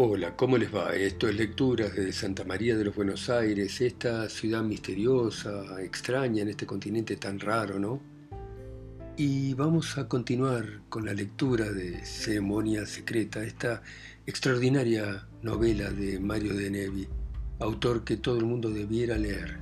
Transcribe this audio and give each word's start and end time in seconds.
Hola, 0.00 0.36
¿cómo 0.36 0.56
les 0.58 0.72
va? 0.72 0.94
Esto 0.94 1.28
es 1.28 1.34
Lecturas 1.34 1.92
desde 1.92 2.12
Santa 2.12 2.44
María 2.44 2.76
de 2.76 2.84
los 2.84 2.94
Buenos 2.94 3.28
Aires, 3.28 3.80
esta 3.80 4.28
ciudad 4.28 4.62
misteriosa, 4.62 5.82
extraña 5.82 6.42
en 6.42 6.50
este 6.50 6.66
continente 6.66 7.16
tan 7.16 7.40
raro, 7.40 7.80
¿no? 7.80 8.00
Y 9.16 9.54
vamos 9.54 9.98
a 9.98 10.06
continuar 10.06 10.82
con 10.88 11.04
la 11.04 11.12
lectura 11.14 11.72
de 11.72 12.04
Ceremonia 12.04 12.86
Secreta, 12.86 13.42
esta 13.42 13.82
extraordinaria 14.24 15.26
novela 15.42 15.90
de 15.90 16.20
Mario 16.20 16.54
de 16.54 16.70
Nevi, 16.70 17.08
autor 17.58 18.04
que 18.04 18.18
todo 18.18 18.38
el 18.38 18.44
mundo 18.44 18.70
debiera 18.70 19.18
leer, 19.18 19.58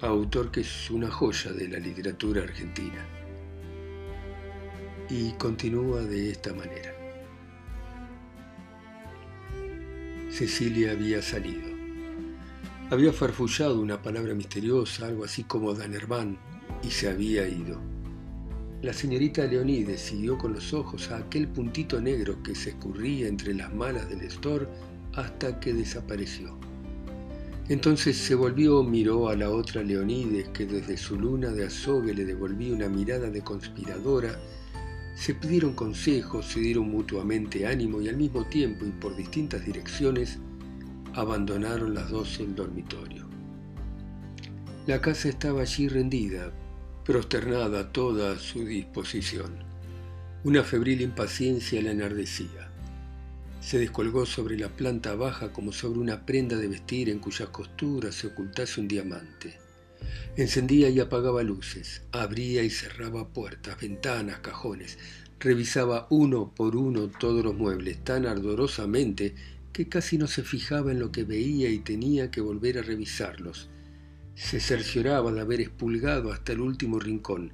autor 0.00 0.52
que 0.52 0.60
es 0.60 0.90
una 0.92 1.10
joya 1.10 1.50
de 1.50 1.66
la 1.66 1.80
literatura 1.80 2.44
argentina. 2.44 3.04
Y 5.08 5.32
continúa 5.32 6.02
de 6.02 6.30
esta 6.30 6.54
manera. 6.54 6.99
Cecilia 10.30 10.92
había 10.92 11.20
salido. 11.22 11.68
Había 12.90 13.12
farfullado 13.12 13.80
una 13.80 14.00
palabra 14.00 14.32
misteriosa, 14.32 15.06
algo 15.06 15.24
así 15.24 15.42
como 15.42 15.74
Danerván, 15.74 16.38
y 16.84 16.90
se 16.90 17.08
había 17.08 17.48
ido. 17.48 17.80
La 18.80 18.92
señorita 18.92 19.44
Leonides 19.44 20.00
siguió 20.00 20.38
con 20.38 20.52
los 20.52 20.72
ojos 20.72 21.10
a 21.10 21.18
aquel 21.18 21.48
puntito 21.48 22.00
negro 22.00 22.42
que 22.44 22.54
se 22.54 22.70
escurría 22.70 23.26
entre 23.26 23.54
las 23.54 23.74
malas 23.74 24.08
del 24.08 24.22
store 24.22 24.68
hasta 25.14 25.58
que 25.58 25.74
desapareció. 25.74 26.56
Entonces 27.68 28.16
se 28.16 28.36
volvió, 28.36 28.82
miró 28.84 29.28
a 29.28 29.36
la 29.36 29.50
otra 29.50 29.82
Leonides 29.82 30.48
que 30.50 30.64
desde 30.64 30.96
su 30.96 31.18
luna 31.18 31.50
de 31.50 31.66
azogue 31.66 32.14
le 32.14 32.24
devolvía 32.24 32.74
una 32.74 32.88
mirada 32.88 33.30
de 33.30 33.42
conspiradora 33.42 34.38
se 35.20 35.34
pidieron 35.34 35.74
consejos, 35.74 36.46
se 36.46 36.60
dieron 36.60 36.90
mutuamente 36.90 37.66
ánimo 37.66 38.00
y 38.00 38.08
al 38.08 38.16
mismo 38.16 38.46
tiempo 38.46 38.86
y 38.86 38.90
por 38.90 39.14
distintas 39.14 39.62
direcciones 39.62 40.38
abandonaron 41.12 41.92
las 41.92 42.08
dos 42.08 42.40
el 42.40 42.54
dormitorio. 42.54 43.28
La 44.86 45.02
casa 45.02 45.28
estaba 45.28 45.60
allí 45.60 45.88
rendida, 45.88 46.54
prosternada 47.04 47.80
a 47.80 47.92
toda 47.92 48.38
su 48.38 48.64
disposición. 48.64 49.58
Una 50.42 50.62
febril 50.64 51.02
impaciencia 51.02 51.82
la 51.82 51.90
enardecía. 51.90 52.70
Se 53.60 53.78
descolgó 53.78 54.24
sobre 54.24 54.58
la 54.58 54.70
planta 54.70 55.14
baja 55.16 55.52
como 55.52 55.70
sobre 55.70 56.00
una 56.00 56.24
prenda 56.24 56.56
de 56.56 56.68
vestir 56.68 57.10
en 57.10 57.18
cuyas 57.18 57.50
costuras 57.50 58.14
se 58.14 58.28
ocultase 58.28 58.80
un 58.80 58.88
diamante. 58.88 59.59
Encendía 60.36 60.88
y 60.88 61.00
apagaba 61.00 61.42
luces, 61.42 62.02
abría 62.12 62.62
y 62.62 62.70
cerraba 62.70 63.28
puertas, 63.28 63.80
ventanas, 63.80 64.40
cajones, 64.40 64.98
revisaba 65.38 66.06
uno 66.10 66.52
por 66.54 66.76
uno 66.76 67.08
todos 67.08 67.44
los 67.44 67.54
muebles 67.54 68.02
tan 68.04 68.26
ardorosamente 68.26 69.34
que 69.72 69.88
casi 69.88 70.18
no 70.18 70.26
se 70.26 70.42
fijaba 70.42 70.92
en 70.92 70.98
lo 70.98 71.12
que 71.12 71.24
veía 71.24 71.70
y 71.70 71.78
tenía 71.78 72.30
que 72.30 72.40
volver 72.40 72.78
a 72.78 72.82
revisarlos. 72.82 73.70
Se 74.34 74.60
cercioraba 74.60 75.32
de 75.32 75.40
haber 75.40 75.60
expulgado 75.60 76.32
hasta 76.32 76.52
el 76.52 76.60
último 76.60 76.98
rincón, 76.98 77.52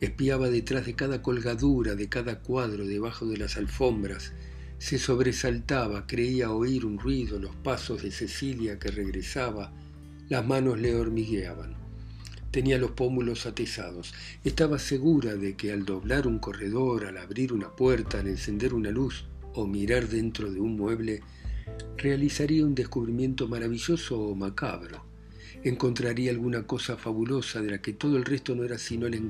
espiaba 0.00 0.50
detrás 0.50 0.86
de 0.86 0.94
cada 0.94 1.22
colgadura, 1.22 1.94
de 1.94 2.08
cada 2.08 2.40
cuadro, 2.40 2.86
debajo 2.86 3.26
de 3.26 3.38
las 3.38 3.56
alfombras, 3.56 4.32
se 4.78 4.98
sobresaltaba, 4.98 6.06
creía 6.06 6.50
oír 6.50 6.84
un 6.84 6.98
ruido, 6.98 7.38
los 7.38 7.56
pasos 7.56 8.02
de 8.02 8.10
Cecilia 8.10 8.78
que 8.78 8.90
regresaba, 8.90 9.72
las 10.28 10.46
manos 10.46 10.78
le 10.78 10.94
hormigueaban. 10.94 11.75
Tenía 12.56 12.78
los 12.78 12.92
pómulos 12.92 13.44
atesados. 13.44 14.14
Estaba 14.42 14.78
segura 14.78 15.34
de 15.34 15.56
que 15.56 15.72
al 15.72 15.84
doblar 15.84 16.26
un 16.26 16.38
corredor, 16.38 17.04
al 17.04 17.18
abrir 17.18 17.52
una 17.52 17.68
puerta, 17.68 18.20
al 18.20 18.28
encender 18.28 18.72
una 18.72 18.90
luz 18.90 19.26
o 19.52 19.66
mirar 19.66 20.08
dentro 20.08 20.50
de 20.50 20.58
un 20.58 20.74
mueble, 20.74 21.20
realizaría 21.98 22.64
un 22.64 22.74
descubrimiento 22.74 23.46
maravilloso 23.46 24.18
o 24.18 24.34
macabro. 24.34 25.04
Encontraría 25.64 26.30
alguna 26.30 26.66
cosa 26.66 26.96
fabulosa 26.96 27.60
de 27.60 27.72
la 27.72 27.82
que 27.82 27.92
todo 27.92 28.16
el 28.16 28.24
resto 28.24 28.54
no 28.54 28.64
era 28.64 28.78
sino 28.78 29.06
el 29.06 29.28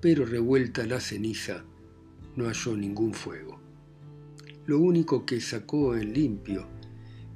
pero 0.00 0.26
revuelta 0.26 0.84
la 0.84 0.98
ceniza, 0.98 1.62
no 2.34 2.46
halló 2.46 2.76
ningún 2.76 3.14
fuego. 3.14 3.60
Lo 4.66 4.80
único 4.80 5.24
que 5.24 5.40
sacó 5.40 5.94
en 5.94 6.12
limpio 6.12 6.66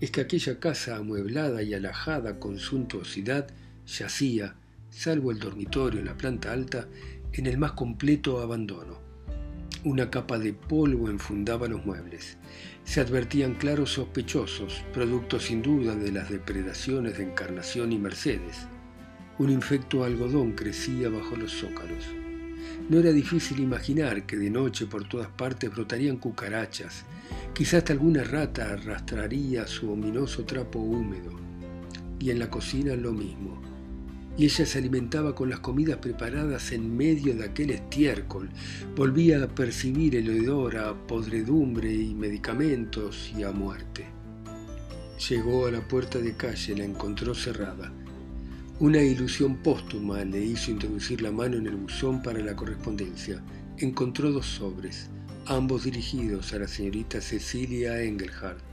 es 0.00 0.10
que 0.10 0.20
aquella 0.20 0.58
casa 0.58 0.96
amueblada 0.96 1.62
y 1.62 1.74
alajada 1.74 2.40
con 2.40 2.58
suntuosidad 2.58 3.54
yacía, 3.86 4.56
salvo 4.90 5.30
el 5.30 5.38
dormitorio 5.38 6.00
en 6.00 6.06
la 6.06 6.16
planta 6.16 6.52
alta, 6.52 6.88
en 7.32 7.46
el 7.46 7.58
más 7.58 7.72
completo 7.72 8.40
abandono. 8.40 8.98
Una 9.84 10.10
capa 10.10 10.38
de 10.38 10.52
polvo 10.52 11.08
enfundaba 11.08 11.68
los 11.68 11.86
muebles. 11.86 12.36
Se 12.84 13.00
advertían 13.00 13.54
claros 13.54 13.92
sospechosos, 13.92 14.84
producto 14.92 15.40
sin 15.40 15.62
duda 15.62 15.94
de 15.94 16.12
las 16.12 16.28
depredaciones 16.28 17.16
de 17.16 17.24
Encarnación 17.24 17.92
y 17.92 17.98
Mercedes. 17.98 18.66
Un 19.38 19.48
infecto 19.48 20.04
algodón 20.04 20.52
crecía 20.52 21.08
bajo 21.08 21.36
los 21.36 21.52
zócalos. 21.52 22.04
No 22.90 22.98
era 22.98 23.12
difícil 23.12 23.60
imaginar 23.60 24.26
que 24.26 24.36
de 24.36 24.50
noche 24.50 24.86
por 24.86 25.08
todas 25.08 25.28
partes 25.28 25.70
brotarían 25.70 26.18
cucarachas, 26.18 27.04
quizás 27.54 27.74
hasta 27.74 27.92
alguna 27.92 28.22
rata 28.24 28.72
arrastraría 28.72 29.66
su 29.66 29.90
ominoso 29.90 30.44
trapo 30.44 30.78
húmedo. 30.80 31.30
Y 32.18 32.30
en 32.30 32.38
la 32.38 32.50
cocina 32.50 32.94
lo 32.96 33.12
mismo 33.12 33.69
y 34.36 34.44
ella 34.44 34.64
se 34.64 34.78
alimentaba 34.78 35.34
con 35.34 35.50
las 35.50 35.60
comidas 35.60 35.98
preparadas 35.98 36.72
en 36.72 36.96
medio 36.96 37.34
de 37.34 37.44
aquel 37.44 37.70
estiércol. 37.70 38.48
Volvía 38.96 39.42
a 39.42 39.48
percibir 39.48 40.16
el 40.16 40.28
hedor 40.28 40.76
a 40.76 40.94
podredumbre 41.06 41.92
y 41.92 42.14
medicamentos 42.14 43.32
y 43.36 43.42
a 43.42 43.50
muerte. 43.50 44.06
Llegó 45.28 45.66
a 45.66 45.70
la 45.70 45.86
puerta 45.86 46.18
de 46.18 46.34
calle, 46.34 46.76
la 46.76 46.84
encontró 46.84 47.34
cerrada. 47.34 47.92
Una 48.78 49.02
ilusión 49.02 49.56
póstuma 49.56 50.24
le 50.24 50.42
hizo 50.42 50.70
introducir 50.70 51.20
la 51.20 51.30
mano 51.30 51.58
en 51.58 51.66
el 51.66 51.76
buzón 51.76 52.22
para 52.22 52.38
la 52.38 52.56
correspondencia. 52.56 53.42
Encontró 53.76 54.32
dos 54.32 54.46
sobres, 54.46 55.10
ambos 55.44 55.84
dirigidos 55.84 56.54
a 56.54 56.60
la 56.60 56.66
señorita 56.68 57.20
Cecilia 57.20 58.00
Engelhardt. 58.02 58.69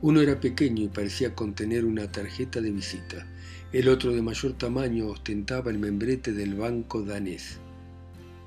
Uno 0.00 0.20
era 0.20 0.38
pequeño 0.38 0.84
y 0.84 0.88
parecía 0.88 1.34
contener 1.34 1.84
una 1.84 2.12
tarjeta 2.12 2.60
de 2.60 2.70
visita. 2.70 3.26
El 3.72 3.88
otro 3.88 4.12
de 4.12 4.22
mayor 4.22 4.52
tamaño 4.52 5.08
ostentaba 5.08 5.72
el 5.72 5.78
membrete 5.78 6.32
del 6.32 6.54
banco 6.54 7.02
danés. 7.02 7.58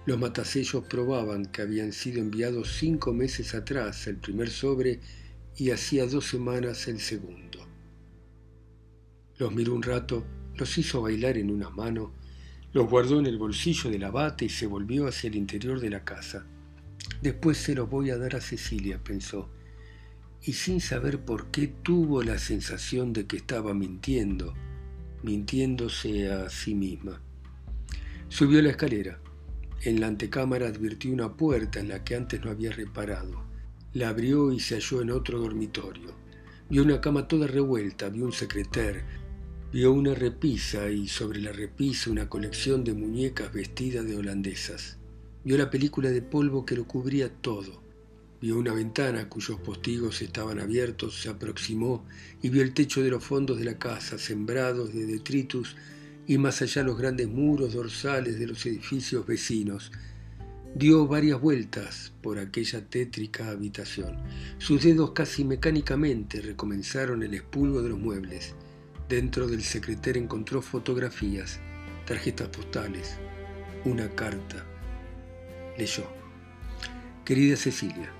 Los 0.06 0.18
matasellos 0.18 0.86
probaban 0.86 1.46
que 1.46 1.62
habían 1.62 1.92
sido 1.92 2.22
enviados 2.22 2.78
cinco 2.80 3.14
meses 3.14 3.54
atrás 3.54 4.08
el 4.08 4.16
primer 4.16 4.50
sobre 4.50 5.02
y 5.58 5.72
hacía 5.72 6.08
dos 6.08 6.26
semanas 6.26 6.88
el 6.88 7.02
segundo. 7.02 7.60
Los 9.38 9.54
miró 9.54 9.76
un 9.76 9.84
rato, 9.84 10.24
los 10.56 10.78
hizo 10.78 11.02
bailar 11.02 11.38
en 11.38 11.52
una 11.52 11.70
mano, 11.70 12.14
los 12.72 12.90
guardó 12.90 13.20
en 13.20 13.26
el 13.26 13.38
bolsillo 13.38 13.90
de 13.90 14.00
la 14.00 14.10
bata 14.10 14.46
y 14.46 14.50
se 14.50 14.68
volvió 14.68 15.06
hacia 15.06 15.28
el 15.28 15.36
interior 15.36 15.82
de 15.82 15.90
la 15.90 16.06
casa. 16.06 16.46
Después 17.22 17.58
se 17.58 17.76
los 17.76 17.90
voy 17.90 18.10
a 18.10 18.18
dar 18.18 18.38
a 18.38 18.42
Cecilia, 18.42 19.00
pensó, 19.04 19.50
y 20.44 20.53
sin 20.53 20.81
saber 20.81 21.24
por 21.24 21.52
qué 21.52 21.68
tuvo 21.68 22.24
la 22.24 22.40
sensación 22.40 23.13
de 23.13 23.28
que 23.28 23.38
estaba 23.38 23.74
mintiendo 23.74 24.53
mintiéndose 25.24 26.31
a 26.31 26.50
sí 26.50 26.75
misma. 26.75 27.22
Subió 28.29 28.62
la 28.62 28.72
escalera. 28.72 29.19
En 29.84 30.00
la 30.00 30.07
antecámara 30.07 30.68
advirtió 30.68 31.12
una 31.12 31.35
puerta 31.35 31.79
en 31.79 31.90
la 31.90 32.03
que 32.03 32.16
antes 32.16 32.44
no 32.44 32.52
había 32.52 32.72
reparado. 32.72 33.44
La 33.94 34.09
abrió 34.09 34.52
y 34.52 34.59
se 34.59 34.75
halló 34.75 35.02
en 35.02 35.12
otro 35.12 35.40
dormitorio. 35.40 36.16
Vio 36.69 36.84
una 36.84 37.02
cama 37.02 37.28
toda 37.28 37.47
revuelta, 37.47 38.09
vio 38.09 38.25
un 38.25 38.31
secreter, 38.31 39.03
vio 39.73 39.91
una 39.91 40.13
repisa 40.13 40.90
y 40.90 41.08
sobre 41.08 41.41
la 41.41 41.52
repisa 41.52 42.09
una 42.09 42.29
colección 42.29 42.84
de 42.84 42.94
muñecas 42.94 43.52
vestidas 43.52 44.06
de 44.06 44.16
holandesas. 44.16 44.97
Vio 45.44 45.58
la 45.58 45.69
película 45.69 46.09
de 46.09 46.22
polvo 46.22 46.66
que 46.66 46.76
lo 46.76 46.85
cubría 46.85 47.29
todo. 47.29 47.81
Vio 48.41 48.58
una 48.58 48.73
ventana 48.73 49.29
cuyos 49.29 49.59
postigos 49.59 50.23
estaban 50.23 50.59
abiertos, 50.59 51.22
se 51.22 51.29
aproximó 51.29 52.08
y 52.41 52.49
vio 52.49 52.64
el 52.64 52.73
techo 52.73 53.03
de 53.03 53.11
los 53.11 53.23
fondos 53.23 53.59
de 53.59 53.66
la 53.66 53.78
casa, 53.78 54.17
sembrados 54.17 54.91
de 54.96 55.05
detritus, 55.05 55.76
y 56.26 56.40
más 56.40 56.59
allá 56.64 56.82
los 56.82 56.97
grandes 56.97 57.28
muros 57.28 57.73
dorsales 57.73 58.40
de 58.40 58.47
los 58.47 58.66
edificios 58.66 59.28
vecinos. 59.28 59.91
Dio 60.73 61.05
varias 61.05 61.40
vueltas 61.40 62.14
por 62.23 62.40
aquella 62.40 62.84
tétrica 62.90 63.49
habitación. 63.49 64.17
Sus 64.58 64.82
dedos 64.82 65.11
casi 65.11 65.44
mecánicamente 65.44 66.41
recomenzaron 66.41 67.22
el 67.22 67.35
expulgo 67.35 67.84
de 67.84 67.90
los 67.90 67.99
muebles. 67.99 68.55
Dentro 69.08 69.47
del 69.47 69.61
secreter 69.61 70.17
encontró 70.17 70.64
fotografías, 70.64 71.59
tarjetas 72.08 72.47
postales, 72.47 73.17
una 73.85 74.09
carta. 74.16 74.66
Leyó. 75.78 76.05
Querida 77.26 77.55
Cecilia, 77.55 78.11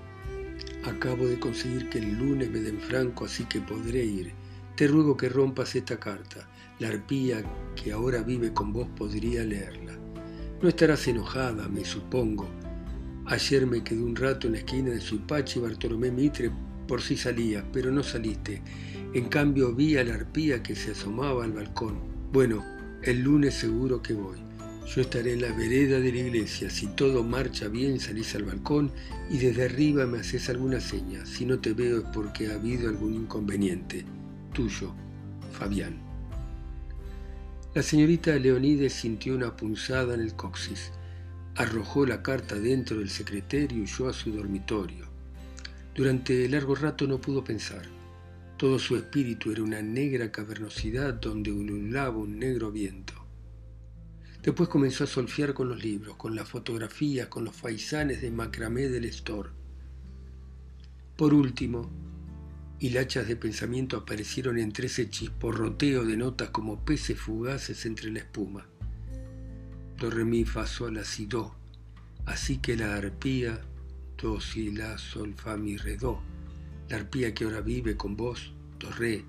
Acabo 0.84 1.26
de 1.28 1.38
conseguir 1.38 1.88
que 1.88 1.98
el 1.98 2.18
lunes 2.18 2.50
me 2.50 2.60
den 2.60 2.80
franco, 2.80 3.24
así 3.24 3.44
que 3.44 3.60
podré 3.60 4.04
ir. 4.04 4.32
Te 4.76 4.88
ruego 4.88 5.16
que 5.16 5.28
rompas 5.28 5.76
esta 5.76 6.00
carta. 6.00 6.48
La 6.80 6.88
arpía 6.88 7.44
que 7.76 7.92
ahora 7.92 8.22
vive 8.22 8.52
con 8.52 8.72
vos 8.72 8.88
podría 8.96 9.44
leerla. 9.44 9.92
No 10.60 10.68
estarás 10.68 11.06
enojada, 11.06 11.68
me 11.68 11.84
supongo. 11.84 12.48
Ayer 13.26 13.66
me 13.66 13.84
quedé 13.84 14.02
un 14.02 14.16
rato 14.16 14.48
en 14.48 14.54
la 14.54 14.58
esquina 14.58 14.90
de 14.90 15.00
Suipachi 15.00 15.60
Bartolomé 15.60 16.10
Mitre 16.10 16.50
por 16.88 17.00
si 17.00 17.16
salía, 17.16 17.64
pero 17.72 17.92
no 17.92 18.02
saliste. 18.02 18.60
En 19.14 19.28
cambio 19.28 19.74
vi 19.74 19.96
a 19.96 20.04
la 20.04 20.14
arpía 20.14 20.62
que 20.62 20.74
se 20.74 20.90
asomaba 20.90 21.44
al 21.44 21.52
balcón. 21.52 22.00
Bueno, 22.32 22.64
el 23.02 23.22
lunes 23.22 23.54
seguro 23.54 24.02
que 24.02 24.14
voy. 24.14 24.38
Yo 24.86 25.00
estaré 25.00 25.32
en 25.34 25.42
la 25.42 25.52
vereda 25.52 26.00
de 26.00 26.12
la 26.12 26.18
iglesia. 26.18 26.68
Si 26.68 26.86
todo 26.88 27.22
marcha 27.22 27.68
bien, 27.68 28.00
salís 28.00 28.34
al 28.34 28.44
balcón 28.44 28.90
y 29.30 29.38
desde 29.38 29.64
arriba 29.64 30.06
me 30.06 30.18
haces 30.18 30.48
alguna 30.50 30.80
seña. 30.80 31.24
Si 31.24 31.46
no 31.46 31.60
te 31.60 31.72
veo 31.72 31.98
es 31.98 32.04
porque 32.12 32.48
ha 32.48 32.54
habido 32.54 32.88
algún 32.88 33.14
inconveniente. 33.14 34.04
Tuyo, 34.52 34.92
Fabián. 35.52 35.96
La 37.74 37.82
señorita 37.82 38.36
Leonides 38.36 38.92
sintió 38.92 39.34
una 39.34 39.56
punzada 39.56 40.12
en 40.12 40.20
el 40.20 40.34
coxis. 40.34 40.92
Arrojó 41.54 42.04
la 42.04 42.22
carta 42.22 42.56
dentro 42.56 42.98
del 42.98 43.08
secretario 43.08 43.78
y 43.78 43.82
huyó 43.82 44.08
a 44.08 44.12
su 44.12 44.30
dormitorio. 44.32 45.06
Durante 45.94 46.48
largo 46.48 46.74
rato 46.74 47.06
no 47.06 47.18
pudo 47.18 47.42
pensar. 47.44 47.82
Todo 48.58 48.78
su 48.78 48.96
espíritu 48.96 49.52
era 49.52 49.62
una 49.62 49.80
negra 49.80 50.30
cavernosidad 50.30 51.14
donde 51.14 51.50
ululaba 51.50 52.16
un 52.16 52.38
negro 52.38 52.70
viento. 52.70 53.21
Después 54.42 54.68
comenzó 54.68 55.04
a 55.04 55.06
solfiar 55.06 55.54
con 55.54 55.68
los 55.68 55.82
libros, 55.82 56.16
con 56.16 56.34
las 56.34 56.48
fotografías, 56.48 57.28
con 57.28 57.44
los 57.44 57.54
faisanes 57.54 58.20
de 58.20 58.32
macramé 58.32 58.88
del 58.88 59.04
store. 59.04 59.50
Por 61.16 61.32
último, 61.32 61.88
hilachas 62.80 63.28
de 63.28 63.36
pensamiento 63.36 63.96
aparecieron 63.96 64.58
entre 64.58 64.86
ese 64.86 65.08
chisporroteo 65.08 66.04
de 66.04 66.16
notas 66.16 66.50
como 66.50 66.84
peces 66.84 67.20
fugaces 67.20 67.86
entre 67.86 68.10
la 68.10 68.18
espuma. 68.18 68.66
Do, 70.00 70.10
re, 70.10 70.24
mi, 70.24 70.44
fa, 70.44 70.66
sol, 70.66 70.94
la, 70.94 71.04
si, 71.04 71.26
do. 71.26 71.54
Así 72.26 72.58
que 72.58 72.76
la 72.76 72.96
arpía, 72.96 73.60
do, 74.20 74.40
si, 74.40 74.72
la, 74.72 74.98
sol, 74.98 75.34
fa, 75.36 75.56
mi, 75.56 75.76
re, 75.76 75.96
do. 75.96 76.20
La 76.88 76.96
arpía 76.96 77.32
que 77.32 77.44
ahora 77.44 77.60
vive 77.60 77.96
con 77.96 78.16
vos, 78.16 78.52
do, 78.80 78.90
re. 78.90 79.24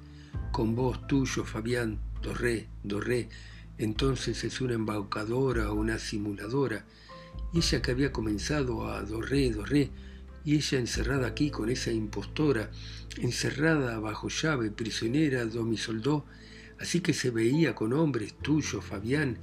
Con 0.52 0.74
vos 0.74 1.06
tuyo, 1.06 1.46
Fabián, 1.46 2.00
do, 2.24 2.34
re, 2.34 2.68
do, 2.82 3.00
re 3.00 3.30
entonces 3.84 4.44
es 4.44 4.62
una 4.62 4.74
embaucadora 4.74 5.72
una 5.72 6.00
simuladora, 6.00 6.86
y 7.52 7.60
ella 7.60 7.82
que 7.82 7.92
había 7.92 8.12
comenzado 8.12 8.88
a 8.88 9.02
dorré, 9.04 9.52
dorré, 9.52 9.92
y 10.46 10.56
ella 10.56 10.80
encerrada 10.80 11.28
aquí 11.28 11.50
con 11.50 11.70
esa 11.70 11.92
impostora, 11.92 12.72
encerrada 13.18 14.00
bajo 14.00 14.28
llave, 14.30 14.72
prisionera, 14.72 15.46
domisoldó, 15.46 16.26
así 16.80 17.02
que 17.02 17.14
se 17.14 17.30
veía 17.30 17.76
con 17.76 17.94
hombres 17.94 18.36
tuyo, 18.42 18.82
Fabián, 18.82 19.38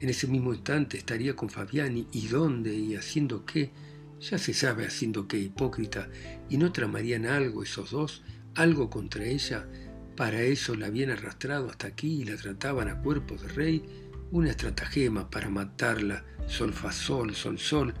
en 0.00 0.08
ese 0.08 0.28
mismo 0.28 0.54
instante 0.54 0.98
estaría 0.98 1.34
con 1.34 1.50
Fabián 1.50 1.96
y, 1.96 2.06
y 2.12 2.28
dónde 2.28 2.74
y 2.74 2.94
haciendo 2.94 3.44
qué, 3.44 3.72
ya 4.20 4.38
se 4.38 4.54
sabe 4.54 4.86
haciendo 4.86 5.26
qué, 5.26 5.38
hipócrita, 5.38 6.08
y 6.48 6.56
no 6.56 6.72
tramarían 6.72 7.26
algo 7.26 7.62
esos 7.62 7.90
dos, 7.90 8.22
algo 8.54 8.90
contra 8.90 9.24
ella, 9.24 9.68
para 10.18 10.42
eso 10.42 10.74
la 10.74 10.88
habían 10.88 11.10
arrastrado 11.10 11.70
hasta 11.70 11.86
aquí 11.86 12.22
y 12.22 12.24
la 12.24 12.34
trataban 12.34 12.88
a 12.88 13.00
cuerpo 13.00 13.36
de 13.36 13.46
rey, 13.46 13.84
una 14.32 14.50
estratagema 14.50 15.30
para 15.30 15.48
matarla, 15.48 16.24
sol 16.48 16.72
fa 16.72 16.90
sol, 16.90 17.36
sol 17.36 17.56
sol. 17.56 17.94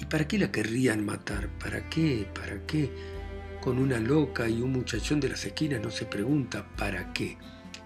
¿Y 0.00 0.06
para 0.06 0.26
qué 0.26 0.38
la 0.38 0.50
querrían 0.50 1.04
matar? 1.04 1.50
¿Para 1.58 1.90
qué? 1.90 2.26
¿Para 2.34 2.66
qué? 2.66 2.90
Con 3.60 3.76
una 3.76 4.00
loca 4.00 4.48
y 4.48 4.62
un 4.62 4.72
muchachón 4.72 5.20
de 5.20 5.28
las 5.28 5.44
esquinas 5.44 5.82
no 5.82 5.90
se 5.90 6.06
pregunta 6.06 6.66
¿para 6.74 7.12
qué? 7.12 7.36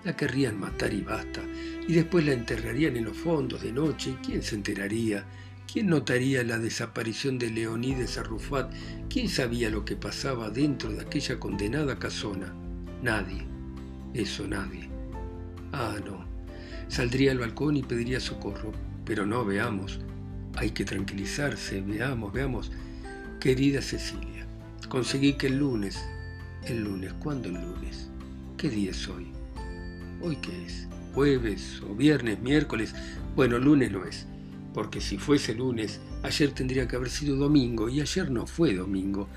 La 0.04 0.14
querrían 0.14 0.60
matar 0.60 0.94
y 0.94 1.00
basta. 1.00 1.40
Y 1.88 1.92
después 1.92 2.24
la 2.24 2.34
enterrarían 2.34 2.96
en 2.96 3.06
los 3.06 3.16
fondos 3.16 3.62
de 3.62 3.72
noche. 3.72 4.10
¿Y 4.10 4.24
quién 4.24 4.44
se 4.44 4.54
enteraría? 4.54 5.24
¿Quién 5.66 5.88
notaría 5.88 6.44
la 6.44 6.60
desaparición 6.60 7.36
de 7.36 7.50
Leonides 7.50 8.16
Arrufat? 8.16 8.72
¿Quién 9.10 9.28
sabía 9.28 9.70
lo 9.70 9.84
que 9.84 9.96
pasaba 9.96 10.50
dentro 10.50 10.92
de 10.92 11.00
aquella 11.00 11.40
condenada 11.40 11.98
casona? 11.98 12.54
Nadie. 13.02 13.55
Eso 14.14 14.46
nadie. 14.46 14.88
Ah, 15.72 15.96
no. 16.04 16.24
Saldría 16.88 17.32
al 17.32 17.38
balcón 17.38 17.76
y 17.76 17.82
pediría 17.82 18.20
socorro. 18.20 18.72
Pero 19.04 19.26
no, 19.26 19.44
veamos. 19.44 20.00
Hay 20.56 20.70
que 20.70 20.84
tranquilizarse. 20.84 21.80
Veamos, 21.80 22.32
veamos. 22.32 22.72
Querida 23.40 23.82
Cecilia, 23.82 24.46
conseguí 24.88 25.34
que 25.34 25.48
el 25.48 25.58
lunes... 25.58 26.02
El 26.64 26.82
lunes, 26.82 27.12
¿cuándo 27.20 27.48
el 27.48 27.54
lunes? 27.54 28.08
¿Qué 28.56 28.68
día 28.68 28.90
es 28.90 29.06
hoy? 29.06 29.28
¿Hoy 30.20 30.36
qué 30.36 30.64
es? 30.64 30.88
¿Jueves 31.14 31.80
o 31.88 31.94
viernes, 31.94 32.40
miércoles? 32.40 32.92
Bueno, 33.36 33.58
lunes 33.58 33.92
no 33.92 34.04
es. 34.04 34.26
Porque 34.74 35.00
si 35.00 35.16
fuese 35.16 35.54
lunes, 35.54 36.00
ayer 36.24 36.50
tendría 36.50 36.88
que 36.88 36.96
haber 36.96 37.10
sido 37.10 37.36
domingo 37.36 37.88
y 37.88 38.00
ayer 38.00 38.30
no 38.30 38.46
fue 38.46 38.74
domingo. 38.74 39.28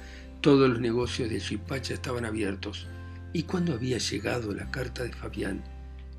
Todos 0.42 0.70
los 0.70 0.80
negocios 0.80 1.30
de 1.30 1.40
Chipacha 1.40 1.94
estaban 1.94 2.26
abiertos. 2.26 2.88
¿Y 3.32 3.44
cuándo 3.44 3.74
había 3.74 4.00
llegado 4.00 4.54
la 4.54 4.72
carta 4.72 5.04
de 5.04 5.14
Fabián? 5.14 5.64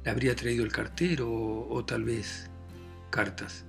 ¿La 0.04 0.12
habría 0.12 0.36
traído 0.36 0.64
el 0.64 0.70
cartero 0.70 1.28
o, 1.28 1.84
tal 1.84 2.04
vez 2.04 2.48
cartas? 3.10 3.64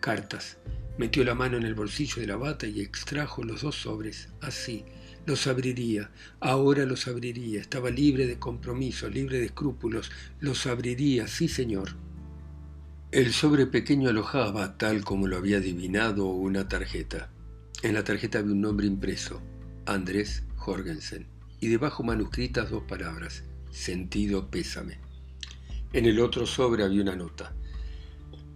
Cartas. 0.00 0.58
Metió 0.98 1.22
la 1.22 1.36
mano 1.36 1.56
en 1.56 1.62
el 1.62 1.74
bolsillo 1.74 2.20
de 2.20 2.26
la 2.26 2.36
bata 2.36 2.66
y 2.66 2.80
extrajo 2.80 3.44
los 3.44 3.62
dos 3.62 3.76
sobres. 3.76 4.28
Así. 4.40 4.84
Los 5.24 5.46
abriría. 5.46 6.10
Ahora 6.40 6.84
los 6.84 7.06
abriría. 7.06 7.60
Estaba 7.60 7.90
libre 7.90 8.26
de 8.26 8.40
compromiso, 8.40 9.08
libre 9.08 9.38
de 9.38 9.46
escrúpulos. 9.46 10.10
Los 10.40 10.66
abriría, 10.66 11.28
sí, 11.28 11.46
señor. 11.46 11.90
El 13.12 13.32
sobre 13.32 13.66
pequeño 13.66 14.08
alojaba, 14.08 14.76
tal 14.78 15.04
como 15.04 15.28
lo 15.28 15.36
había 15.36 15.58
adivinado, 15.58 16.26
una 16.26 16.68
tarjeta. 16.68 17.30
En 17.82 17.94
la 17.94 18.02
tarjeta 18.02 18.40
había 18.40 18.52
un 18.52 18.62
nombre 18.62 18.86
impreso. 18.86 19.40
Andrés 19.86 20.42
Jorgensen 20.56 21.39
y 21.60 21.68
debajo 21.68 22.02
manuscritas 22.02 22.70
dos 22.70 22.84
palabras, 22.84 23.44
sentido 23.70 24.50
pésame. 24.50 24.98
En 25.92 26.06
el 26.06 26.20
otro 26.20 26.46
sobre 26.46 26.84
había 26.84 27.02
una 27.02 27.16
nota. 27.16 27.52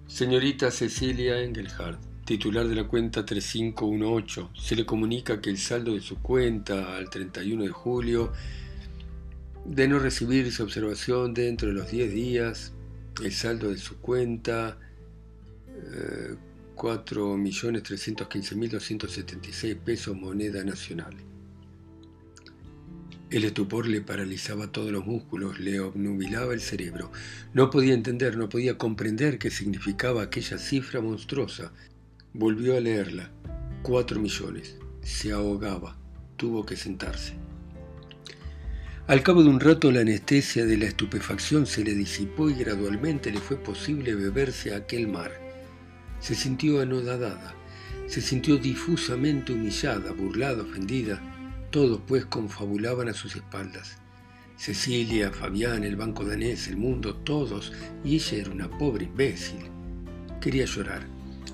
Señorita 0.07 0.71
Cecilia 0.71 1.41
Engelhardt, 1.41 1.99
titular 2.25 2.67
de 2.67 2.77
la 2.77 2.85
cuenta 2.85 3.27
3518, 3.27 4.51
se 4.55 4.77
le 4.77 4.87
comunica 4.87 5.41
que 5.41 5.51
el 5.51 5.59
saldo 5.59 5.95
de 5.95 6.01
su 6.01 6.21
cuenta 6.21 6.97
al 6.97 7.11
31 7.11 7.65
de 7.65 7.71
julio, 7.71 8.33
de 9.65 9.89
no 9.89 9.99
recibir 9.99 10.53
su 10.53 10.63
observación 10.63 11.35
dentro 11.35 11.69
de 11.69 11.75
los 11.75 11.91
10 11.91 12.13
días, 12.13 12.73
el 13.23 13.33
saldo 13.33 13.71
de 13.71 13.79
su 13.79 13.99
cuenta, 13.99 14.79
eh, 15.69 16.37
4.315.276 16.77 19.77
pesos 19.77 20.17
moneda 20.17 20.65
nacional. 20.65 21.34
El 23.35 23.43
estupor 23.43 23.89
le 23.89 24.01
paralizaba 24.01 24.71
todos 24.71 24.93
los 24.93 25.07
músculos, 25.07 25.59
le 25.59 25.81
obnubilaba 25.81 26.55
el 26.55 26.61
cerebro. 26.61 27.11
No 27.53 27.69
podía 27.69 27.93
entender, 27.93 28.37
no 28.37 28.49
podía 28.49 28.79
comprender 28.79 29.41
qué 29.41 29.51
significaba 29.51 30.23
aquella 30.23 30.57
cifra 30.57 31.01
monstruosa. 31.01 31.73
Volvió 32.33 32.77
a 32.77 32.81
leerla. 32.81 33.33
Cuatro 33.83 34.21
millones. 34.21 34.77
Se 35.03 35.33
ahogaba. 35.33 35.97
Tuvo 36.37 36.65
que 36.65 36.77
sentarse. 36.77 37.33
Al 39.09 39.25
cabo 39.25 39.43
de 39.43 39.49
un 39.49 39.59
rato 39.59 39.91
la 39.91 40.03
anestesia 40.03 40.65
de 40.65 40.77
la 40.77 40.85
estupefacción 40.85 41.67
se 41.67 41.83
le 41.83 41.97
disipó 41.97 42.49
y 42.51 42.55
gradualmente 42.55 43.33
le 43.33 43.41
fue 43.41 43.57
posible 43.57 44.15
beberse 44.15 44.77
aquel 44.77 45.09
mar. 45.09 45.33
Se 46.21 46.37
sintió 46.37 46.81
anodadada, 46.81 47.57
se 48.07 48.21
sintió 48.21 48.59
difusamente 48.59 49.53
humillada, 49.53 50.13
burlada, 50.13 50.63
ofendida 50.63 51.34
todos, 51.75 52.01
pues, 52.07 52.25
confabulaban 52.27 53.09
a 53.09 53.13
sus 53.13 53.35
espaldas. 53.35 53.97
Cecilia, 54.57 55.33
Fabián, 55.33 55.83
el 55.83 55.97
banco 55.97 56.25
danés, 56.25 56.69
el 56.69 56.77
mundo, 56.77 57.17
todos, 57.17 57.73
y 58.05 58.15
ella 58.15 58.39
era 58.39 58.51
una 58.53 58.71
pobre 58.79 59.07
imbécil. 59.07 59.59
Quería 60.41 60.67
llorar, 60.67 61.05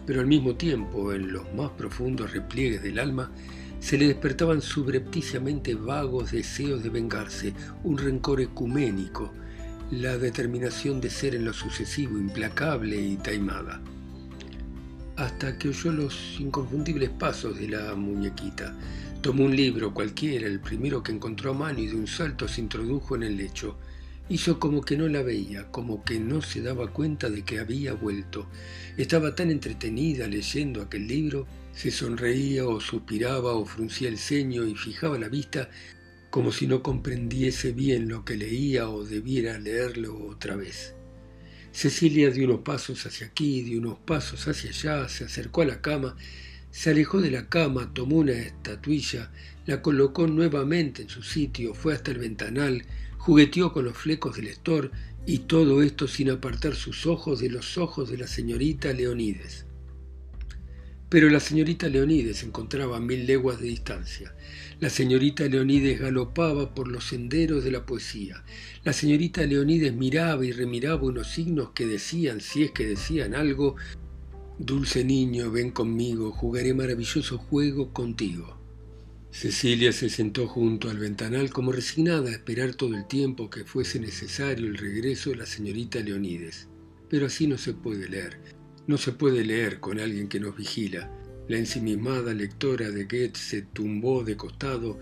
pero 0.04 0.20
al 0.20 0.26
mismo 0.26 0.56
tiempo, 0.56 1.14
en 1.14 1.32
los 1.32 1.50
más 1.54 1.70
profundos 1.70 2.34
repliegues 2.34 2.82
del 2.82 2.98
alma, 2.98 3.32
se 3.78 3.96
le 3.96 4.08
despertaban 4.08 4.60
subrepticiamente 4.60 5.74
vagos 5.74 6.32
deseos 6.32 6.82
de 6.82 6.90
vengarse, 6.90 7.54
un 7.82 7.96
rencor 7.96 8.42
ecuménico, 8.42 9.32
la 9.90 10.18
determinación 10.18 11.00
de 11.00 11.08
ser 11.08 11.34
en 11.34 11.46
lo 11.46 11.54
sucesivo 11.54 12.18
implacable 12.18 13.00
y 13.00 13.16
taimada. 13.16 13.80
Hasta 15.16 15.56
que 15.56 15.70
oyó 15.70 15.92
los 15.92 16.38
inconfundibles 16.38 17.08
pasos 17.08 17.58
de 17.58 17.68
la 17.68 17.94
muñequita, 17.94 18.76
Tomó 19.22 19.44
un 19.44 19.54
libro 19.54 19.92
cualquiera, 19.92 20.46
el 20.46 20.60
primero 20.60 21.02
que 21.02 21.12
encontró 21.12 21.50
a 21.50 21.54
mano, 21.54 21.78
y 21.78 21.88
de 21.88 21.94
un 21.94 22.06
salto 22.06 22.48
se 22.48 22.62
introdujo 22.62 23.16
en 23.16 23.22
el 23.22 23.36
lecho. 23.36 23.76
Hizo 24.30 24.58
como 24.58 24.80
que 24.80 24.96
no 24.96 25.08
la 25.08 25.22
veía, 25.22 25.70
como 25.70 26.02
que 26.04 26.18
no 26.18 26.40
se 26.40 26.62
daba 26.62 26.90
cuenta 26.90 27.28
de 27.28 27.42
que 27.42 27.58
había 27.58 27.92
vuelto. 27.92 28.48
Estaba 28.96 29.34
tan 29.34 29.50
entretenida 29.50 30.26
leyendo 30.26 30.80
aquel 30.80 31.06
libro, 31.06 31.46
se 31.74 31.90
sonreía 31.90 32.66
o 32.66 32.80
suspiraba 32.80 33.52
o 33.52 33.66
fruncía 33.66 34.08
el 34.08 34.16
ceño 34.16 34.64
y 34.64 34.74
fijaba 34.74 35.18
la 35.18 35.28
vista 35.28 35.68
como 36.30 36.50
si 36.50 36.66
no 36.66 36.82
comprendiese 36.82 37.72
bien 37.72 38.08
lo 38.08 38.24
que 38.24 38.36
leía 38.36 38.88
o 38.88 39.04
debiera 39.04 39.58
leerlo 39.58 40.16
otra 40.28 40.56
vez. 40.56 40.94
Cecilia 41.72 42.30
dio 42.30 42.46
unos 42.46 42.60
pasos 42.60 43.04
hacia 43.04 43.26
aquí, 43.26 43.62
dio 43.62 43.80
unos 43.80 43.98
pasos 43.98 44.48
hacia 44.48 44.70
allá, 44.70 45.08
se 45.08 45.24
acercó 45.24 45.62
a 45.62 45.66
la 45.66 45.82
cama 45.82 46.16
Se 46.70 46.90
alejó 46.90 47.20
de 47.20 47.30
la 47.30 47.48
cama, 47.48 47.92
tomó 47.92 48.16
una 48.16 48.32
estatuilla, 48.32 49.30
la 49.66 49.82
colocó 49.82 50.26
nuevamente 50.26 51.02
en 51.02 51.08
su 51.08 51.22
sitio, 51.22 51.74
fue 51.74 51.94
hasta 51.94 52.12
el 52.12 52.18
ventanal, 52.18 52.84
jugueteó 53.18 53.72
con 53.72 53.84
los 53.84 53.96
flecos 53.96 54.36
del 54.36 54.46
estor 54.46 54.90
y 55.26 55.38
todo 55.40 55.82
esto 55.82 56.08
sin 56.08 56.30
apartar 56.30 56.74
sus 56.74 57.06
ojos 57.06 57.40
de 57.40 57.50
los 57.50 57.76
ojos 57.76 58.10
de 58.10 58.18
la 58.18 58.26
señorita 58.26 58.92
Leonides. 58.92 59.66
Pero 61.10 61.28
la 61.28 61.40
señorita 61.40 61.88
Leonides 61.88 62.38
se 62.38 62.46
encontraba 62.46 62.96
a 62.96 63.00
mil 63.00 63.26
leguas 63.26 63.60
de 63.60 63.66
distancia. 63.66 64.32
La 64.78 64.88
señorita 64.88 65.44
Leonides 65.46 65.98
galopaba 65.98 66.72
por 66.72 66.86
los 66.86 67.04
senderos 67.04 67.64
de 67.64 67.72
la 67.72 67.84
poesía. 67.84 68.44
La 68.84 68.92
señorita 68.92 69.44
Leonides 69.44 69.92
miraba 69.92 70.46
y 70.46 70.52
remiraba 70.52 71.02
unos 71.02 71.26
signos 71.26 71.70
que 71.70 71.84
decían, 71.84 72.40
si 72.40 72.62
es 72.62 72.70
que 72.70 72.86
decían 72.86 73.34
algo, 73.34 73.74
Dulce 74.62 75.02
niño, 75.04 75.50
ven 75.50 75.70
conmigo, 75.70 76.32
jugaré 76.32 76.74
maravilloso 76.74 77.38
juego 77.38 77.94
contigo. 77.94 78.58
Cecilia 79.30 79.90
se 79.90 80.10
sentó 80.10 80.46
junto 80.46 80.90
al 80.90 80.98
ventanal 80.98 81.48
como 81.48 81.72
resignada 81.72 82.28
a 82.28 82.32
esperar 82.32 82.74
todo 82.74 82.94
el 82.94 83.06
tiempo 83.06 83.48
que 83.48 83.64
fuese 83.64 83.98
necesario 83.98 84.66
el 84.66 84.76
regreso 84.76 85.30
de 85.30 85.36
la 85.36 85.46
señorita 85.46 86.00
Leonides. 86.00 86.68
Pero 87.08 87.24
así 87.24 87.46
no 87.46 87.56
se 87.56 87.72
puede 87.72 88.06
leer. 88.10 88.38
No 88.86 88.98
se 88.98 89.12
puede 89.12 89.46
leer 89.46 89.80
con 89.80 89.98
alguien 89.98 90.28
que 90.28 90.40
nos 90.40 90.54
vigila. 90.54 91.10
La 91.48 91.56
ensimismada 91.56 92.34
lectora 92.34 92.90
de 92.90 93.04
Goethe 93.04 93.40
se 93.40 93.62
tumbó 93.62 94.24
de 94.24 94.36
costado, 94.36 94.98